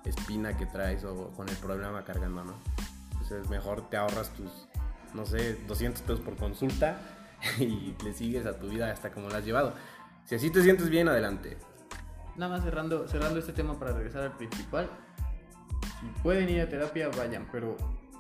[0.06, 2.54] espina que traes o con el problema cargando, ¿no?
[3.12, 4.50] Entonces mejor te ahorras tus,
[5.14, 6.98] no sé, 200 pesos por consulta
[7.60, 9.74] y le sigues a tu vida hasta como la has llevado.
[10.26, 11.58] Si así te sientes bien, adelante.
[12.36, 14.90] Nada más cerrando, cerrando este tema para regresar al principal.
[16.00, 17.76] Si pueden ir a terapia, vayan, pero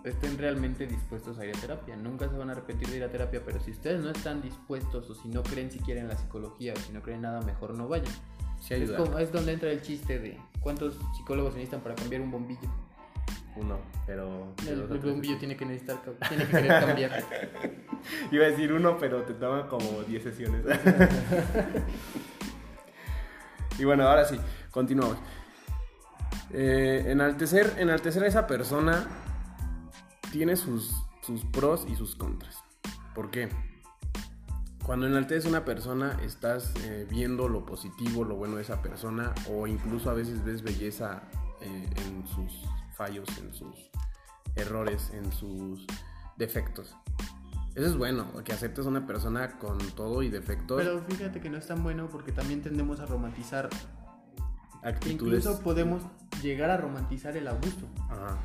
[0.09, 1.95] estén realmente dispuestos a ir a terapia.
[1.95, 5.09] Nunca se van a arrepentir de ir a terapia, pero si ustedes no están dispuestos
[5.09, 7.87] o si no creen siquiera en la psicología o si no creen nada, mejor no
[7.87, 8.13] vayan.
[8.59, 8.97] Sí Es, ayuda.
[8.97, 12.69] como- es donde entra el chiste de cuántos psicólogos se necesitan para cambiar un bombillo.
[13.55, 14.53] Uno, pero...
[14.67, 15.97] El, bombillo tiene que necesitar,
[16.29, 17.23] tiene que querer cambiar.
[18.31, 20.63] Iba a decir uno, pero te toma como 10 sesiones.
[23.79, 24.37] y bueno, ahora sí,
[24.69, 25.17] continuamos.
[26.53, 29.05] Eh, enaltecer, enaltecer a esa persona
[30.31, 32.57] tiene sus, sus pros y sus contras.
[33.13, 33.49] ¿Por qué?
[34.85, 39.33] Cuando enalteces a una persona, estás eh, viendo lo positivo, lo bueno de esa persona,
[39.49, 41.23] o incluso a veces ves belleza
[41.61, 42.63] eh, en sus
[42.95, 43.91] fallos, en sus
[44.55, 45.85] errores, en sus
[46.37, 46.95] defectos.
[47.75, 51.49] Eso es bueno, que aceptes a una persona con todo y defectos, Pero fíjate que
[51.49, 53.69] no es tan bueno porque también tendemos a romantizar.
[54.81, 55.43] actitudes.
[55.43, 56.01] Incluso podemos
[56.41, 57.87] llegar a romantizar el abuso.
[58.09, 58.37] Ajá.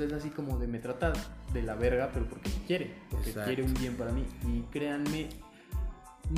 [0.00, 1.12] Es así como de me trata
[1.52, 3.48] de la verga, pero porque quiere, porque Exacto.
[3.48, 4.24] quiere un bien para mí.
[4.46, 5.28] Y créanme,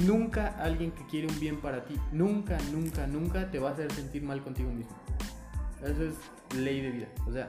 [0.05, 3.93] nunca alguien que quiere un bien para ti, nunca, nunca, nunca te va a hacer
[3.93, 4.97] sentir mal contigo mismo.
[5.83, 7.09] Eso es ley de vida.
[7.27, 7.49] O sea,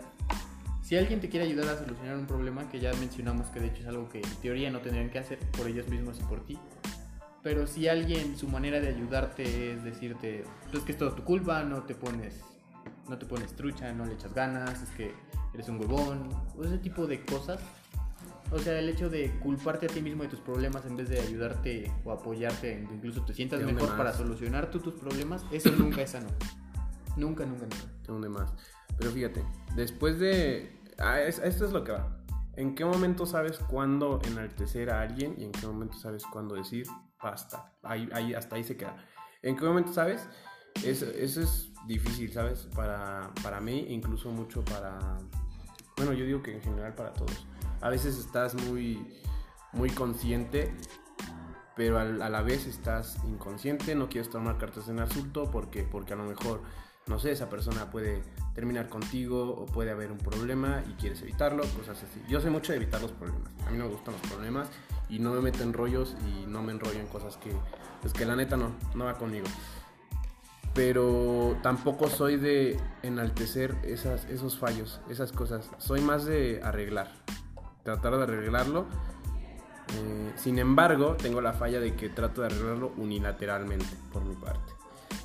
[0.81, 3.81] si alguien te quiere ayudar a solucionar un problema, que ya mencionamos que de hecho
[3.81, 6.57] es algo que en teoría no tendrían que hacer por ellos mismos y por ti.
[7.43, 11.63] Pero si alguien, su manera de ayudarte es decirte, pues que es todo tu culpa,
[11.63, 12.41] no te pones,
[13.09, 15.13] no te pones trucha, no le echas ganas, es que
[15.53, 17.59] eres un huevón, o ese tipo de cosas.
[18.51, 21.19] O sea, el hecho de culparte a ti mismo de tus problemas en vez de
[21.19, 23.97] ayudarte o apoyarte, en que incluso te sientas mejor más.
[23.97, 26.27] para solucionar tú tus problemas, eso nunca es sano.
[27.17, 28.11] Nunca, nunca, nunca.
[28.13, 28.53] hunde más.
[28.97, 29.43] Pero fíjate,
[29.75, 30.77] después de...
[30.97, 32.17] ah, es- esto es lo que va.
[32.57, 36.85] ¿En qué momento sabes cuándo enaltecer a alguien y en qué momento sabes cuándo decir
[37.23, 37.71] basta?
[37.83, 38.97] Ahí, ahí, hasta ahí se queda.
[39.41, 40.27] ¿En qué momento sabes?
[40.83, 42.67] Eso, eso es difícil, ¿sabes?
[42.75, 45.17] Para, para mí, incluso mucho para...
[45.97, 47.45] Bueno, yo digo que en general para todos.
[47.81, 49.07] A veces estás muy,
[49.73, 50.73] muy consciente
[51.75, 56.15] pero a la vez estás inconsciente, no quieres tomar cartas en asunto porque, porque a
[56.15, 56.61] lo mejor,
[57.07, 58.21] no sé, esa persona puede
[58.53, 62.21] terminar contigo o puede haber un problema y quieres evitarlo, cosas así.
[62.27, 64.69] Yo soy mucho de evitar los problemas, a mí no me gustan los problemas
[65.09, 67.51] y no me meto en rollos y no me enrollo en cosas que,
[68.01, 69.47] pues que la neta no, no va conmigo.
[70.73, 75.69] Pero tampoco soy de enaltecer esos fallos, esas cosas.
[75.77, 77.11] Soy más de arreglar,
[77.83, 78.87] tratar de arreglarlo
[79.97, 84.73] eh, sin embargo, tengo la falla de que trato de arreglarlo unilateralmente por mi parte.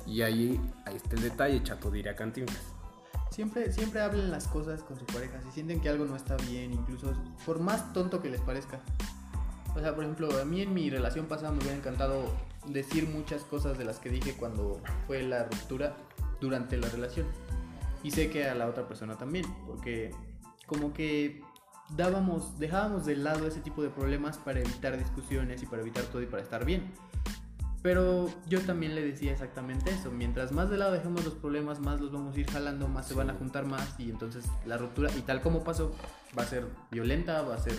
[0.05, 2.73] Y ahí, ahí está el detalle, chato, diría Cantinflas.
[3.31, 5.41] Siempre, siempre hablen las cosas con su pareja.
[5.41, 7.13] Si sienten que algo no está bien, incluso
[7.45, 8.79] por más tonto que les parezca.
[9.77, 12.25] O sea, por ejemplo, a mí en mi relación pasada me hubiera encantado
[12.65, 15.95] decir muchas cosas de las que dije cuando fue la ruptura
[16.41, 17.27] durante la relación.
[18.03, 20.11] Y sé que a la otra persona también, porque
[20.65, 21.41] como que
[21.95, 26.23] dábamos, dejábamos de lado ese tipo de problemas para evitar discusiones y para evitar todo
[26.23, 26.91] y para estar bien.
[27.83, 30.09] Pero yo también le decía exactamente eso.
[30.09, 33.13] Mientras más de lado dejemos los problemas, más los vamos a ir jalando, más se
[33.13, 35.93] van a juntar más y entonces la ruptura, y tal como pasó,
[36.37, 37.75] va a ser violenta, va a ser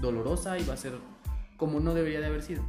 [0.00, 0.94] dolorosa y va a ser
[1.56, 2.64] como no debería de haber sido.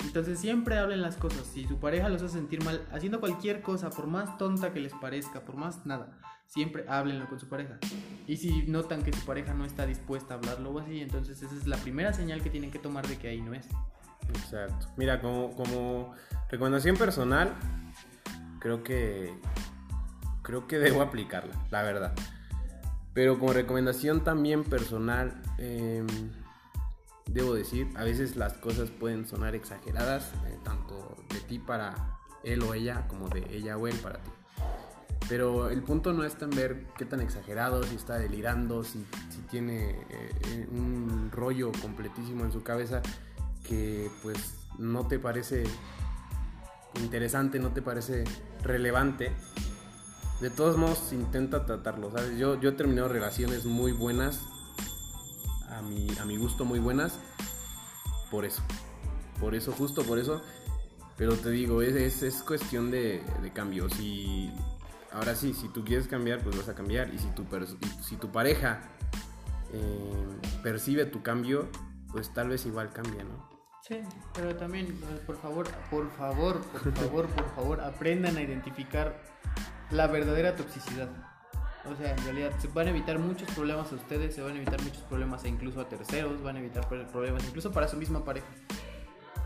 [0.00, 1.46] Entonces siempre hablen las cosas.
[1.46, 4.92] Si su pareja los hace sentir mal haciendo cualquier cosa, por más tonta que les
[4.94, 7.78] parezca, por más nada, siempre háblenlo con su pareja.
[8.26, 11.54] Y si notan que su pareja no está dispuesta a hablarlo o así, entonces esa
[11.54, 13.66] es la primera señal que tienen que tomar de que ahí no es.
[14.28, 14.88] Exacto.
[14.96, 16.14] Mira, como, como
[16.50, 17.54] recomendación personal,
[18.60, 19.34] creo que
[20.42, 22.12] creo que debo aplicarla, la verdad.
[23.12, 26.06] Pero como recomendación también personal, em,
[27.36, 32.62] debo decir, a veces las cosas pueden sonar exageradas, eh, tanto de ti para él
[32.62, 34.30] o ella, como de ella o él para ti.
[35.28, 39.42] Pero el punto no está en ver qué tan exagerado, si está delirando, si, si
[39.50, 43.02] tiene eh, eh, un rollo completísimo en su cabeza
[43.68, 45.64] que pues no te parece
[47.02, 48.24] interesante, no te parece
[48.62, 49.32] relevante.
[50.40, 52.38] De todos modos, intenta tratarlo, ¿sabes?
[52.38, 54.40] Yo, yo he terminado relaciones muy buenas,
[55.76, 57.18] a mi, a mi gusto muy buenas,
[58.30, 58.62] por eso.
[59.40, 60.42] Por eso, justo por eso.
[61.16, 63.88] Pero te digo, es, es, es cuestión de, de cambio.
[63.90, 64.50] Si,
[65.12, 67.12] ahora sí, si tú quieres cambiar, pues vas a cambiar.
[67.12, 67.44] Y si tu,
[68.02, 68.80] si tu pareja
[69.72, 70.26] eh,
[70.62, 71.68] percibe tu cambio,
[72.10, 73.48] pues tal vez igual cambia, ¿no?
[73.82, 74.00] Sí,
[74.34, 79.22] pero también, eh, por favor, por favor, por favor, por favor, aprendan a identificar
[79.90, 81.08] la verdadera toxicidad.
[81.92, 84.56] O sea, en realidad se van a evitar muchos problemas a ustedes, se van a
[84.56, 87.96] evitar muchos problemas e incluso a terceros, van a evitar pro- problemas incluso para su
[87.96, 88.46] misma pareja.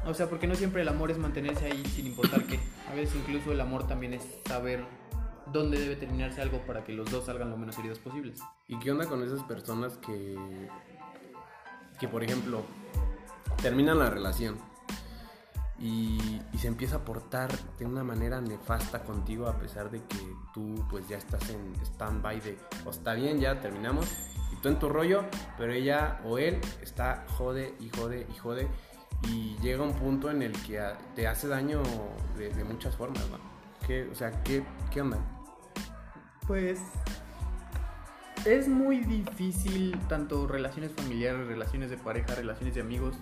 [0.07, 2.59] O sea, porque no siempre el amor es mantenerse ahí sin importar qué.
[2.91, 4.84] A veces incluso el amor también es saber
[5.53, 8.41] dónde debe terminarse algo para que los dos salgan lo menos heridos posibles.
[8.68, 10.38] ¿Y qué onda con esas personas que,
[11.99, 12.62] que por ejemplo,
[13.61, 14.57] terminan la relación
[15.80, 20.18] y, y se empieza a portar de una manera nefasta contigo a pesar de que
[20.52, 24.06] tú pues ya estás en stand-by de, o está bien, ya terminamos,
[24.52, 25.24] y tú en tu rollo,
[25.56, 28.68] pero ella o él está jode y jode y jode
[29.28, 30.82] y llega un punto en el que
[31.14, 31.82] te hace daño
[32.36, 33.38] de, de muchas formas, ¿no?
[33.86, 35.18] ¿Qué, o sea, ¿qué, ¿qué onda?
[36.46, 36.80] Pues
[38.44, 43.16] es muy difícil, tanto relaciones familiares, relaciones de pareja, relaciones de amigos,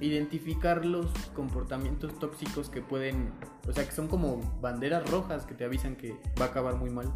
[0.00, 3.32] identificar los comportamientos tóxicos que pueden,
[3.68, 6.90] o sea, que son como banderas rojas que te avisan que va a acabar muy
[6.90, 7.12] mal.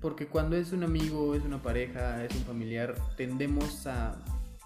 [0.00, 4.16] Porque cuando es un amigo, es una pareja, es un familiar, tendemos a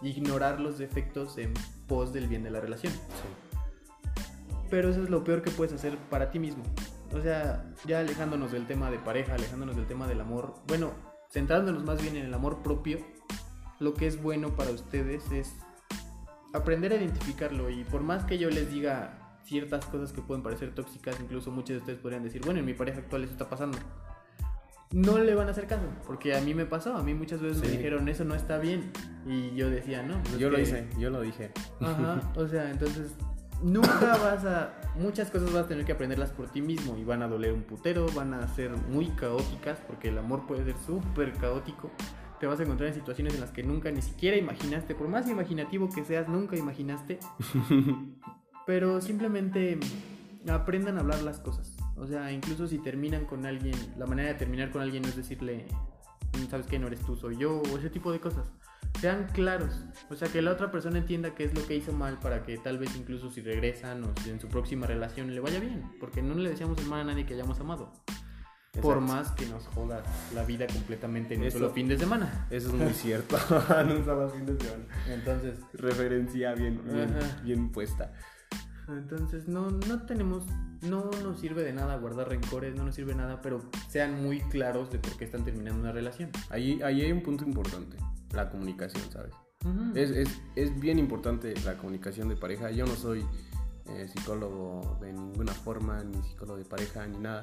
[0.02, 1.54] ignorar los defectos en
[1.86, 2.92] pos del bien de la relación.
[4.68, 6.62] Pero eso es lo peor que puedes hacer para ti mismo.
[7.14, 10.92] O sea, ya alejándonos del tema de pareja, alejándonos del tema del amor, bueno,
[11.30, 12.98] centrándonos más bien en el amor propio,
[13.80, 15.54] lo que es bueno para ustedes es
[16.52, 20.74] aprender a identificarlo y por más que yo les diga ciertas cosas que pueden parecer
[20.74, 23.78] tóxicas, incluso muchos de ustedes podrían decir, bueno, en mi pareja actual eso está pasando.
[24.92, 27.62] No le van a hacer caso, porque a mí me pasó, a mí muchas veces
[27.62, 28.92] me dijeron, eso no está bien.
[29.26, 30.20] Y yo decía, no.
[30.20, 31.50] pues es Yo lo hice, yo lo dije.
[31.80, 33.14] Ajá, o sea, entonces
[33.62, 34.74] nunca vas a.
[34.96, 37.62] Muchas cosas vas a tener que aprenderlas por ti mismo y van a doler un
[37.62, 41.90] putero, van a ser muy caóticas porque el amor puede ser súper caótico.
[42.42, 45.28] Te vas a encontrar en situaciones en las que nunca ni siquiera imaginaste, por más
[45.28, 47.20] imaginativo que seas, nunca imaginaste.
[48.66, 49.78] Pero simplemente
[50.48, 51.76] aprendan a hablar las cosas.
[51.94, 55.66] O sea, incluso si terminan con alguien, la manera de terminar con alguien es decirle,
[56.50, 58.50] sabes que no eres tú, soy yo, o ese tipo de cosas.
[59.00, 62.18] Sean claros, o sea, que la otra persona entienda qué es lo que hizo mal
[62.18, 65.60] para que tal vez incluso si regresan o si en su próxima relación le vaya
[65.60, 67.92] bien, porque no le deseamos el mal a nadie que hayamos amado.
[68.80, 70.02] Por más que nos joda
[70.34, 72.46] la vida completamente en un solo fin de semana.
[72.48, 73.36] Eso es muy cierto.
[73.50, 74.84] no solo fin de semana.
[75.08, 77.14] Entonces, Referencia bien, bien,
[77.44, 78.12] bien puesta.
[78.88, 80.46] Entonces no, no tenemos,
[80.82, 84.90] no nos sirve de nada guardar rencores, no nos sirve nada, pero sean muy claros
[84.90, 86.30] de por qué están terminando una relación.
[86.50, 87.96] Ahí, ahí hay un punto importante,
[88.32, 89.34] la comunicación, ¿sabes?
[89.64, 89.96] Ujú.
[89.96, 92.70] Es, es, es bien importante la comunicación de pareja.
[92.70, 93.24] Yo no soy
[93.86, 97.42] eh, psicólogo de ninguna forma, ni psicólogo de pareja, ni nada,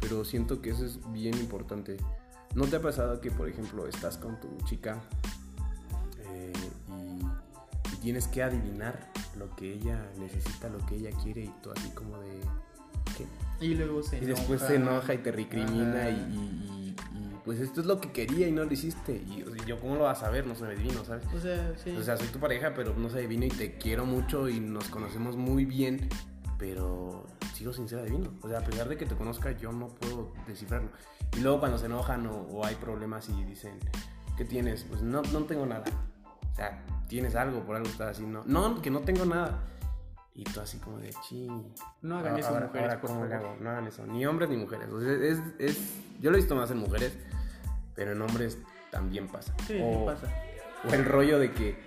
[0.00, 1.96] pero siento que eso es bien importante.
[2.54, 5.00] ¿No te ha pasado que, por ejemplo, estás con tu chica
[6.28, 6.52] eh,
[6.88, 11.70] y, y tienes que adivinar lo que ella necesita, lo que ella quiere y tú
[11.72, 12.40] así como de...
[13.16, 13.26] ¿qué?
[13.66, 17.60] Y luego se Y después se enoja y te recrimina y, y- y- y, pues
[17.60, 19.22] esto es lo que quería y no lo hiciste.
[19.26, 21.24] Y o sea, yo cómo lo vas a ver, no soy adivino, ¿sabes?
[21.34, 21.90] O sea, sí.
[21.90, 24.88] O sea, soy tu pareja, pero no soy adivino y te quiero mucho y nos
[24.88, 26.08] conocemos muy bien,
[26.58, 27.26] pero
[27.56, 28.30] sigo sin ser adivino.
[28.42, 30.90] O sea, a pesar de que te conozca, yo no puedo descifrarlo.
[31.36, 33.78] Y luego cuando se enojan o, o hay problemas y dicen,
[34.36, 34.84] ¿qué tienes?
[34.84, 35.84] Pues no, no tengo nada.
[36.52, 38.26] O sea, tienes algo, por algo estás así.
[38.26, 39.62] No, no, que no tengo nada.
[40.34, 41.48] Y tú así como de, chi.
[42.02, 43.46] No hagan eso, ahora, mujeres, ahora, por ¿cómo le favor.
[43.46, 43.56] hago?
[43.60, 44.06] No hagan eso.
[44.06, 44.88] Ni hombres ni mujeres.
[44.90, 47.16] O sea, es, es, yo lo he visto más en mujeres,
[47.94, 48.58] pero en hombres
[48.90, 49.54] también pasa.
[49.66, 50.30] Sí, sí o, pasa.
[50.86, 51.78] o el rollo de que.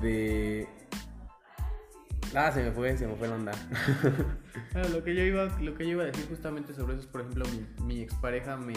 [0.00, 0.68] De.
[2.34, 3.52] Ah, se me fue, se me fue la onda.
[4.72, 7.06] Bueno, lo que yo iba, lo que yo iba a decir justamente sobre eso es,
[7.06, 8.74] por ejemplo, mi, mi expareja me,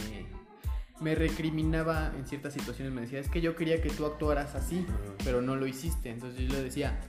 [1.02, 4.86] me recriminaba en ciertas situaciones, me decía, es que yo quería que tú actuaras así,
[5.24, 6.10] pero no lo hiciste.
[6.10, 7.00] Entonces yo le decía,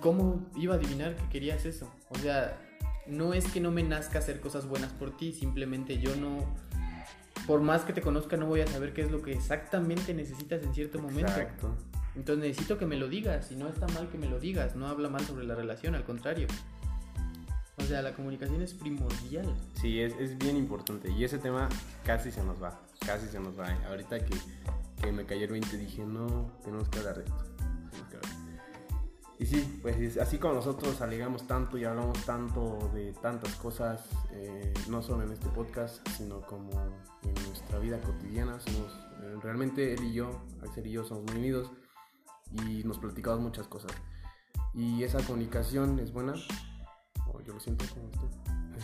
[0.00, 1.90] ¿cómo iba a adivinar que querías eso?
[2.10, 2.60] O sea,
[3.06, 6.44] no es que no me nazca hacer cosas buenas por ti, simplemente yo no,
[7.46, 10.62] por más que te conozca, no voy a saber qué es lo que exactamente necesitas
[10.62, 11.30] en cierto momento.
[11.30, 11.76] Exacto.
[12.16, 14.86] Entonces necesito que me lo digas, y no está mal que me lo digas, no
[14.86, 16.46] habla mal sobre la relación, al contrario.
[17.76, 19.52] O sea, la comunicación es primordial.
[19.80, 21.10] Sí, es, es bien importante.
[21.10, 21.68] Y ese tema
[22.04, 22.80] casi se nos va.
[23.04, 23.70] Casi se nos va.
[23.72, 23.76] ¿eh?
[23.88, 24.36] Ahorita que,
[25.02, 27.44] que me cayó el 20 dije, no, tenemos que hablar de esto.
[29.36, 34.08] Y sí, pues es- así como nosotros alegamos tanto y hablamos tanto de tantas cosas,
[34.30, 36.70] eh, no solo en este podcast, sino como
[37.24, 38.92] en nuestra vida cotidiana, somos,
[39.22, 41.72] eh, realmente él y yo, Axel y yo somos muy unidos
[42.52, 43.92] y nos platicamos muchas cosas.
[44.74, 46.34] Y esa comunicación es buena,
[47.32, 48.10] o yo lo siento como.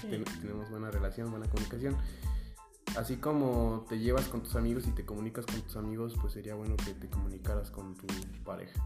[0.00, 1.96] Ten- tenemos buena relación, buena comunicación.
[2.96, 6.54] Así como te llevas con tus amigos y te comunicas con tus amigos, pues sería
[6.54, 8.06] bueno que te comunicaras con tu
[8.44, 8.80] pareja.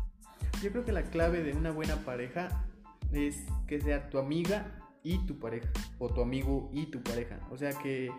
[0.63, 2.67] Yo creo que la clave de una buena pareja
[3.13, 5.69] es que sea tu amiga y tu pareja,
[5.99, 7.39] o tu amigo y tu pareja.
[7.51, 8.11] O sea que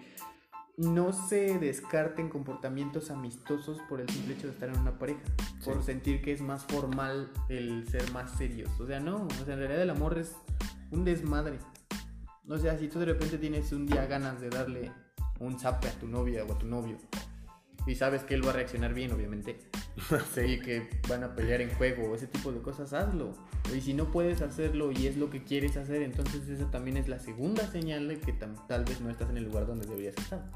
[0.78, 5.22] no se descarten comportamientos amistosos por el simple hecho de estar en una pareja,
[5.64, 5.84] por Sí.
[5.84, 8.70] sentir que es más formal el ser más serios.
[8.80, 10.36] O sea, no, o sea, en realidad el amor es
[10.92, 11.60] un desmadre.
[12.48, 14.92] O sea, si tú de repente tienes un día ganas de darle
[15.40, 16.98] un zape a tu novia o a tu novio
[17.88, 19.60] y sabes que él va a reaccionar bien, obviamente,
[20.46, 23.34] y que van a pelear en juego o ese tipo de cosas, hazlo.
[23.76, 27.08] Y si no puedes hacerlo y es lo que quieres hacer, entonces esa también es
[27.08, 30.52] la segunda señal de que tal vez no estás en el lugar donde deberías estar.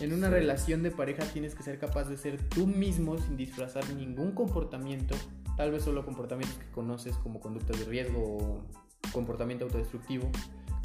[0.00, 3.88] En una relación de pareja tienes que ser capaz de ser tú mismo sin disfrazar
[3.94, 5.16] ningún comportamiento,
[5.56, 8.62] tal vez solo comportamientos que conoces como conductas de riesgo o
[9.12, 10.30] comportamiento autodestructivo.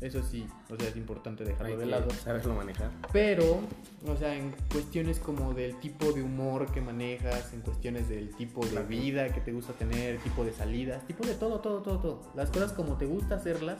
[0.01, 2.09] Eso sí, o sea, es importante dejarlo Hay de lado.
[2.09, 2.91] saberlo manejar.
[3.13, 3.59] Pero,
[4.05, 8.65] o sea, en cuestiones como del tipo de humor que manejas, en cuestiones del tipo
[8.65, 8.87] de Claro.
[8.87, 12.21] vida que te gusta tener, tipo de salidas, tipo de todo, todo, todo, todo.
[12.35, 13.77] Las cosas como te gusta hacerlas,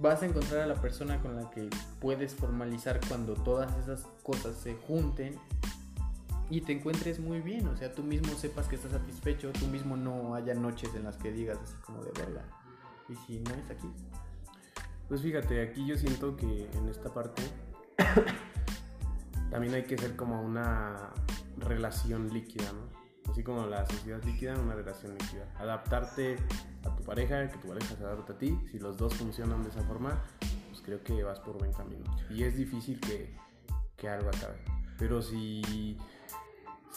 [0.00, 1.68] vas a encontrar a la persona con la que
[2.00, 5.38] puedes formalizar cuando todas esas cosas se junten
[6.48, 7.68] y te encuentres muy bien.
[7.68, 11.16] O sea, tú mismo sepas que estás satisfecho, tú mismo no haya noches en las
[11.16, 12.42] que digas así como de verga.
[13.08, 13.88] Y si no es aquí,
[15.08, 17.42] Pues fíjate, aquí yo siento que en esta parte
[19.50, 21.10] también hay que ser como una
[21.58, 22.99] relación líquida, ¿no?
[23.28, 25.46] Así como la sociedad líquida, una relación líquida.
[25.58, 26.36] Adaptarte
[26.84, 28.58] a tu pareja, que tu pareja se adapte a ti.
[28.70, 30.22] Si los dos funcionan de esa forma,
[30.68, 32.04] pues creo que vas por buen camino.
[32.30, 33.36] Y es difícil que,
[33.96, 34.58] que algo acabe.
[34.98, 35.96] Pero si,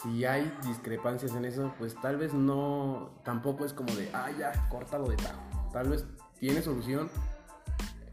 [0.02, 4.68] si hay discrepancias en eso, pues tal vez no, tampoco es como de, ah, ya,
[4.70, 5.70] córtalo de tajo.
[5.72, 6.06] Tal vez
[6.40, 7.10] tiene solución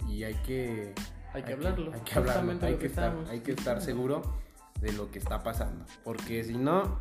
[0.08, 0.94] y hay que
[1.32, 1.92] hay que hablarlo.
[1.92, 4.22] hay que hablarlo, hay que, estar, hay que estar seguro
[4.80, 5.84] de lo que está pasando.
[6.04, 6.98] Porque si no,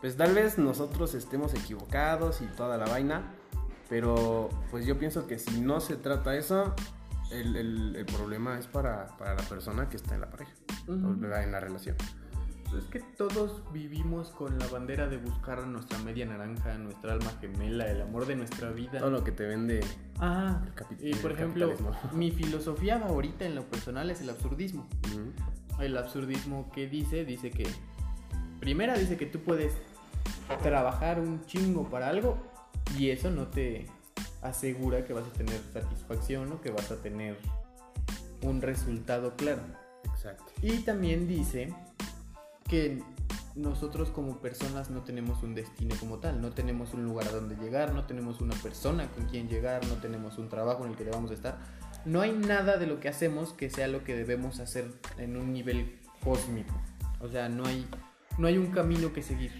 [0.00, 3.32] pues tal vez nosotros estemos equivocados y toda la vaina.
[3.88, 6.74] Pero pues yo pienso que si no se trata eso,
[7.30, 10.52] el, el- el problema es para, para la persona que está en la pareja,
[10.88, 11.06] Ujú.
[11.08, 11.96] o en la relación.
[12.76, 17.86] Es que todos vivimos con la bandera de buscar nuestra media naranja, nuestra alma gemela,
[17.88, 18.98] el amor de nuestra vida.
[18.98, 19.80] Todo lo que te vende
[20.18, 22.10] Ah, el y el por ejemplo, capitalismo.
[22.18, 24.88] mi filosofía favorita en lo personal es el absurdismo.
[25.12, 25.80] Ujú.
[25.82, 27.68] El absurdismo que dice, dice que,
[28.66, 29.74] primera dice que tú puedes
[30.60, 32.36] trabajar un chingo para algo
[32.98, 33.86] y eso no te
[34.42, 37.36] asegura que vas a tener satisfacción o que vas a tener
[38.42, 39.62] un resultado claro.
[40.12, 40.52] Exacto.
[40.62, 41.72] Y también dice
[42.68, 43.04] que
[43.54, 47.54] nosotros como personas no tenemos un destino como tal, no tenemos un lugar a donde
[47.54, 51.04] llegar, no tenemos una persona con quien llegar, no tenemos un trabajo en el que
[51.04, 51.56] debamos estar.
[52.04, 55.52] No hay nada de lo que hacemos que sea lo que debemos hacer en un
[55.52, 56.74] nivel cósmico.
[57.20, 57.86] O sea, no hay,
[58.38, 59.52] no hay un camino que seguir.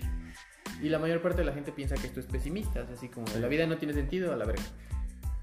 [0.83, 3.27] Y la mayor parte de la gente piensa que esto es pesimista, es así como
[3.29, 3.39] Sí.
[3.41, 4.63] la vida no tiene sentido a la verga.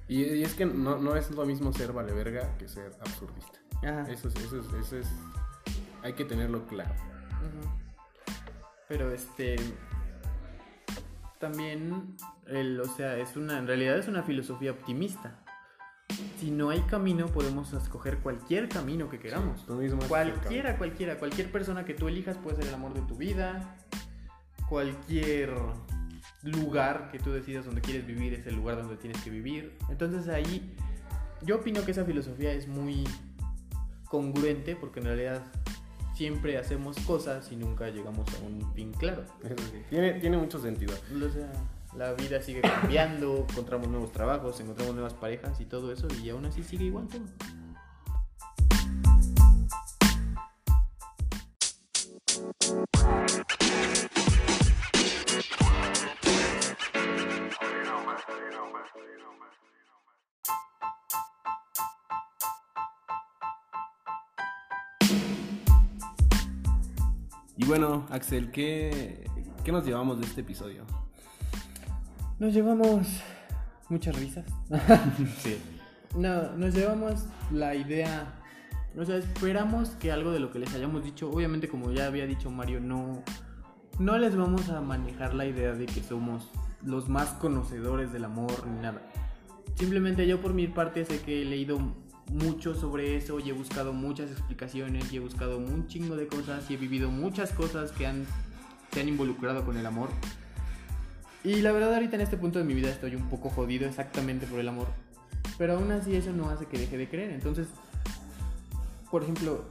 [0.07, 3.59] Y, y es que no, no es lo mismo ser vale verga que ser absurdista.
[3.77, 4.05] Ajá.
[4.11, 5.07] Eso es, eso es, eso es,
[6.03, 6.93] hay que tenerlo claro.
[8.87, 9.55] Pero este
[11.39, 12.15] también
[12.47, 15.42] el, o sea, es una en realidad es una filosofía optimista.
[16.39, 19.65] Si no hay camino, podemos escoger cualquier camino que queramos.
[19.65, 23.15] Tú mismo Cualquiera, cualquiera, cualquier persona que tú elijas puede ser el amor de tu
[23.15, 23.77] vida.
[24.67, 25.53] Cualquier
[26.43, 29.77] lugar que tú decidas donde quieres vivir es el lugar donde tienes que vivir.
[29.89, 30.75] Entonces ahí
[31.41, 33.03] yo opino que esa filosofía es muy
[34.05, 35.41] congruente porque en realidad
[36.13, 39.25] siempre hacemos cosas y nunca llegamos a un fin claro.
[39.89, 40.93] Tiene, tiene mucho sentido.
[41.15, 41.51] O sea,
[41.95, 46.45] la vida sigue cambiando, encontramos nuevos trabajos, encontramos nuevas parejas y todo eso y aún
[46.45, 47.21] así sigue igual todo.
[67.55, 69.29] Y bueno, Axel, ¿qué,
[69.63, 70.85] qué nos llevamos de este episodio?
[72.43, 73.07] Nos llevamos
[73.87, 74.43] muchas risas.
[75.39, 75.57] Sí.
[76.17, 77.23] no, nos llevamos
[77.53, 78.33] la idea,
[78.97, 82.27] o sea, esperamos que algo de lo que les hayamos dicho, obviamente como ya había
[82.27, 83.23] dicho Mario, no,
[83.97, 86.51] no les vamos a manejar la idea de que somos
[86.83, 89.01] los más conocedores del amor ni nada.
[89.75, 91.79] Simplemente yo por mi parte sé que he leído
[92.29, 96.69] mucho sobre eso y he buscado muchas explicaciones y he buscado un chingo de cosas
[96.69, 98.25] y he vivido muchas cosas que han,
[98.91, 100.09] se han involucrado con el amor.
[101.43, 104.45] Y la verdad ahorita en este punto de mi vida estoy un poco jodido exactamente
[104.47, 104.87] por el amor.
[105.57, 107.31] Pero aún así eso no hace que deje de creer.
[107.31, 107.67] Entonces,
[109.11, 109.65] por ejemplo,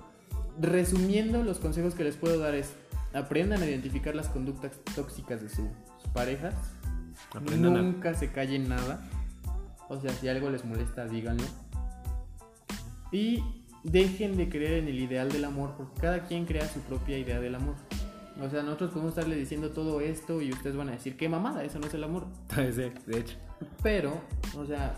[0.60, 2.72] resumiendo los consejos que les puedo dar es
[3.14, 5.66] aprendan a identificar las conductas tóxicas de sus
[6.12, 6.54] parejas.
[7.34, 9.00] Aprendan a- Nunca se callen nada.
[9.88, 11.44] O sea, si algo les molesta, díganlo.
[13.10, 13.42] Y
[13.82, 17.40] dejen de creer en el ideal del amor, porque cada quien crea su propia idea
[17.40, 17.74] del amor.
[18.40, 21.64] O sea, nosotros podemos estarle diciendo todo esto y ustedes van a decir, qué mamada,
[21.64, 22.26] eso no es el amor.
[22.50, 23.36] Sí, de hecho.
[23.82, 24.20] Pero,
[24.56, 24.94] o sea,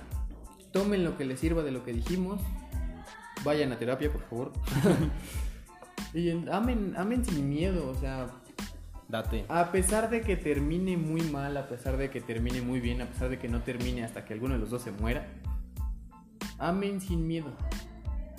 [0.73, 2.41] tomen lo que les sirva de lo que dijimos.
[3.45, 4.53] Vayan a terapia, por favor.
[6.15, 8.29] y en- amen, amen sin miedo, o sea,
[9.09, 9.45] Date.
[9.49, 13.07] a pesar de que termine muy mal, a pesar de que termine muy bien, a
[13.07, 15.27] pesar de que no termine hasta que alguno de los dos se muera,
[16.59, 17.53] amen sin miedo.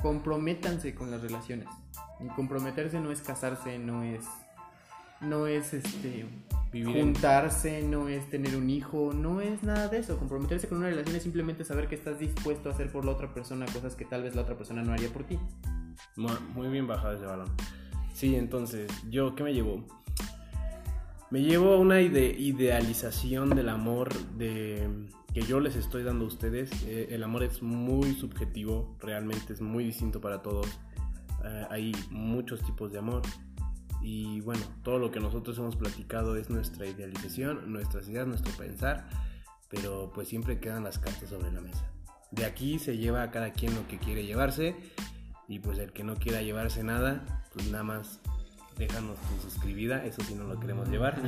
[0.01, 1.67] Comprométanse con las relaciones.
[2.19, 4.21] Y comprometerse no es casarse, no es
[5.21, 6.25] no es este
[6.71, 10.17] Vivir en- juntarse, no es tener un hijo, no es nada de eso.
[10.17, 13.33] Comprometerse con una relación es simplemente saber que estás dispuesto a hacer por la otra
[13.33, 15.39] persona cosas que tal vez la otra persona no haría por ti.
[16.17, 17.47] Mu- Muy bien bajado ese balón.
[18.13, 19.85] Sí, entonces, ¿yo qué me llevo?
[21.31, 24.87] Me llevo una ide- idealización del amor de
[25.33, 26.69] que yo les estoy dando a ustedes.
[26.85, 30.67] Eh, el amor es muy subjetivo, realmente es muy distinto para todos.
[31.43, 33.21] Eh, hay muchos tipos de amor.
[34.01, 39.07] Y bueno, todo lo que nosotros hemos platicado es nuestra idealización, nuestras ideas, nuestro pensar,
[39.69, 41.89] pero pues siempre quedan las cartas sobre la mesa.
[42.31, 44.75] De aquí se lleva a cada quien lo que quiere llevarse
[45.47, 48.19] y pues el que no quiera llevarse nada, pues nada más
[48.77, 51.21] déjanos tu suscribida, eso sí no lo queremos llevar.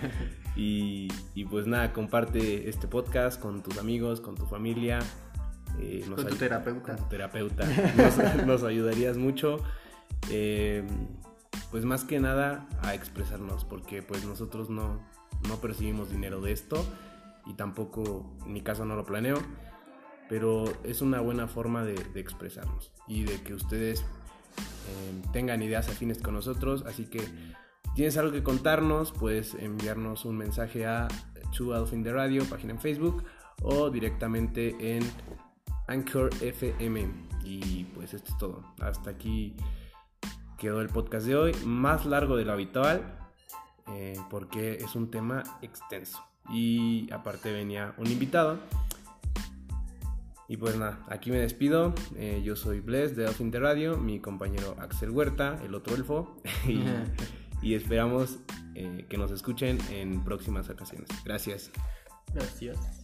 [0.56, 5.00] y, y pues nada, comparte este podcast con tus amigos, con tu familia.
[5.80, 6.82] eh, nos Con tu terapeuta.
[6.82, 7.66] Con tu terapeuta.
[7.96, 9.58] Nos, nos ayudarías mucho.
[10.30, 10.84] eh,
[11.70, 15.00] pues más que nada a expresarnos, porque pues nosotros no,
[15.48, 16.84] no percibimos dinero de esto
[17.46, 19.38] y tampoco, en mi caso no lo planeo,
[20.28, 26.20] pero es una buena forma de, expresarnos y de que ustedes eh, tengan ideas afines
[26.20, 27.22] con nosotros, así que
[27.94, 31.08] tienes algo que contarnos, puedes enviarnos un mensaje a
[31.56, 31.72] Two
[32.12, 33.24] Radio, página en Facebook,
[33.62, 35.04] o directamente en
[35.86, 37.08] Anchor FM.
[37.44, 38.62] Y pues esto es todo.
[38.80, 39.54] Hasta aquí
[40.58, 43.02] quedó el podcast de hoy, más largo de lo habitual,
[43.88, 46.24] eh, porque es un tema extenso.
[46.50, 48.58] Y aparte venía un invitado.
[50.48, 51.94] Y pues nada, aquí me despido.
[52.16, 55.94] Eh, yo soy Bless de Elf in the Radio, mi compañero Axel Huerta, el otro
[55.94, 56.36] elfo.
[56.68, 56.84] y,
[57.62, 58.38] y esperamos
[58.74, 61.08] eh, que nos escuchen en próximas ocasiones.
[61.24, 61.70] Gracias.
[62.34, 63.03] Gracias.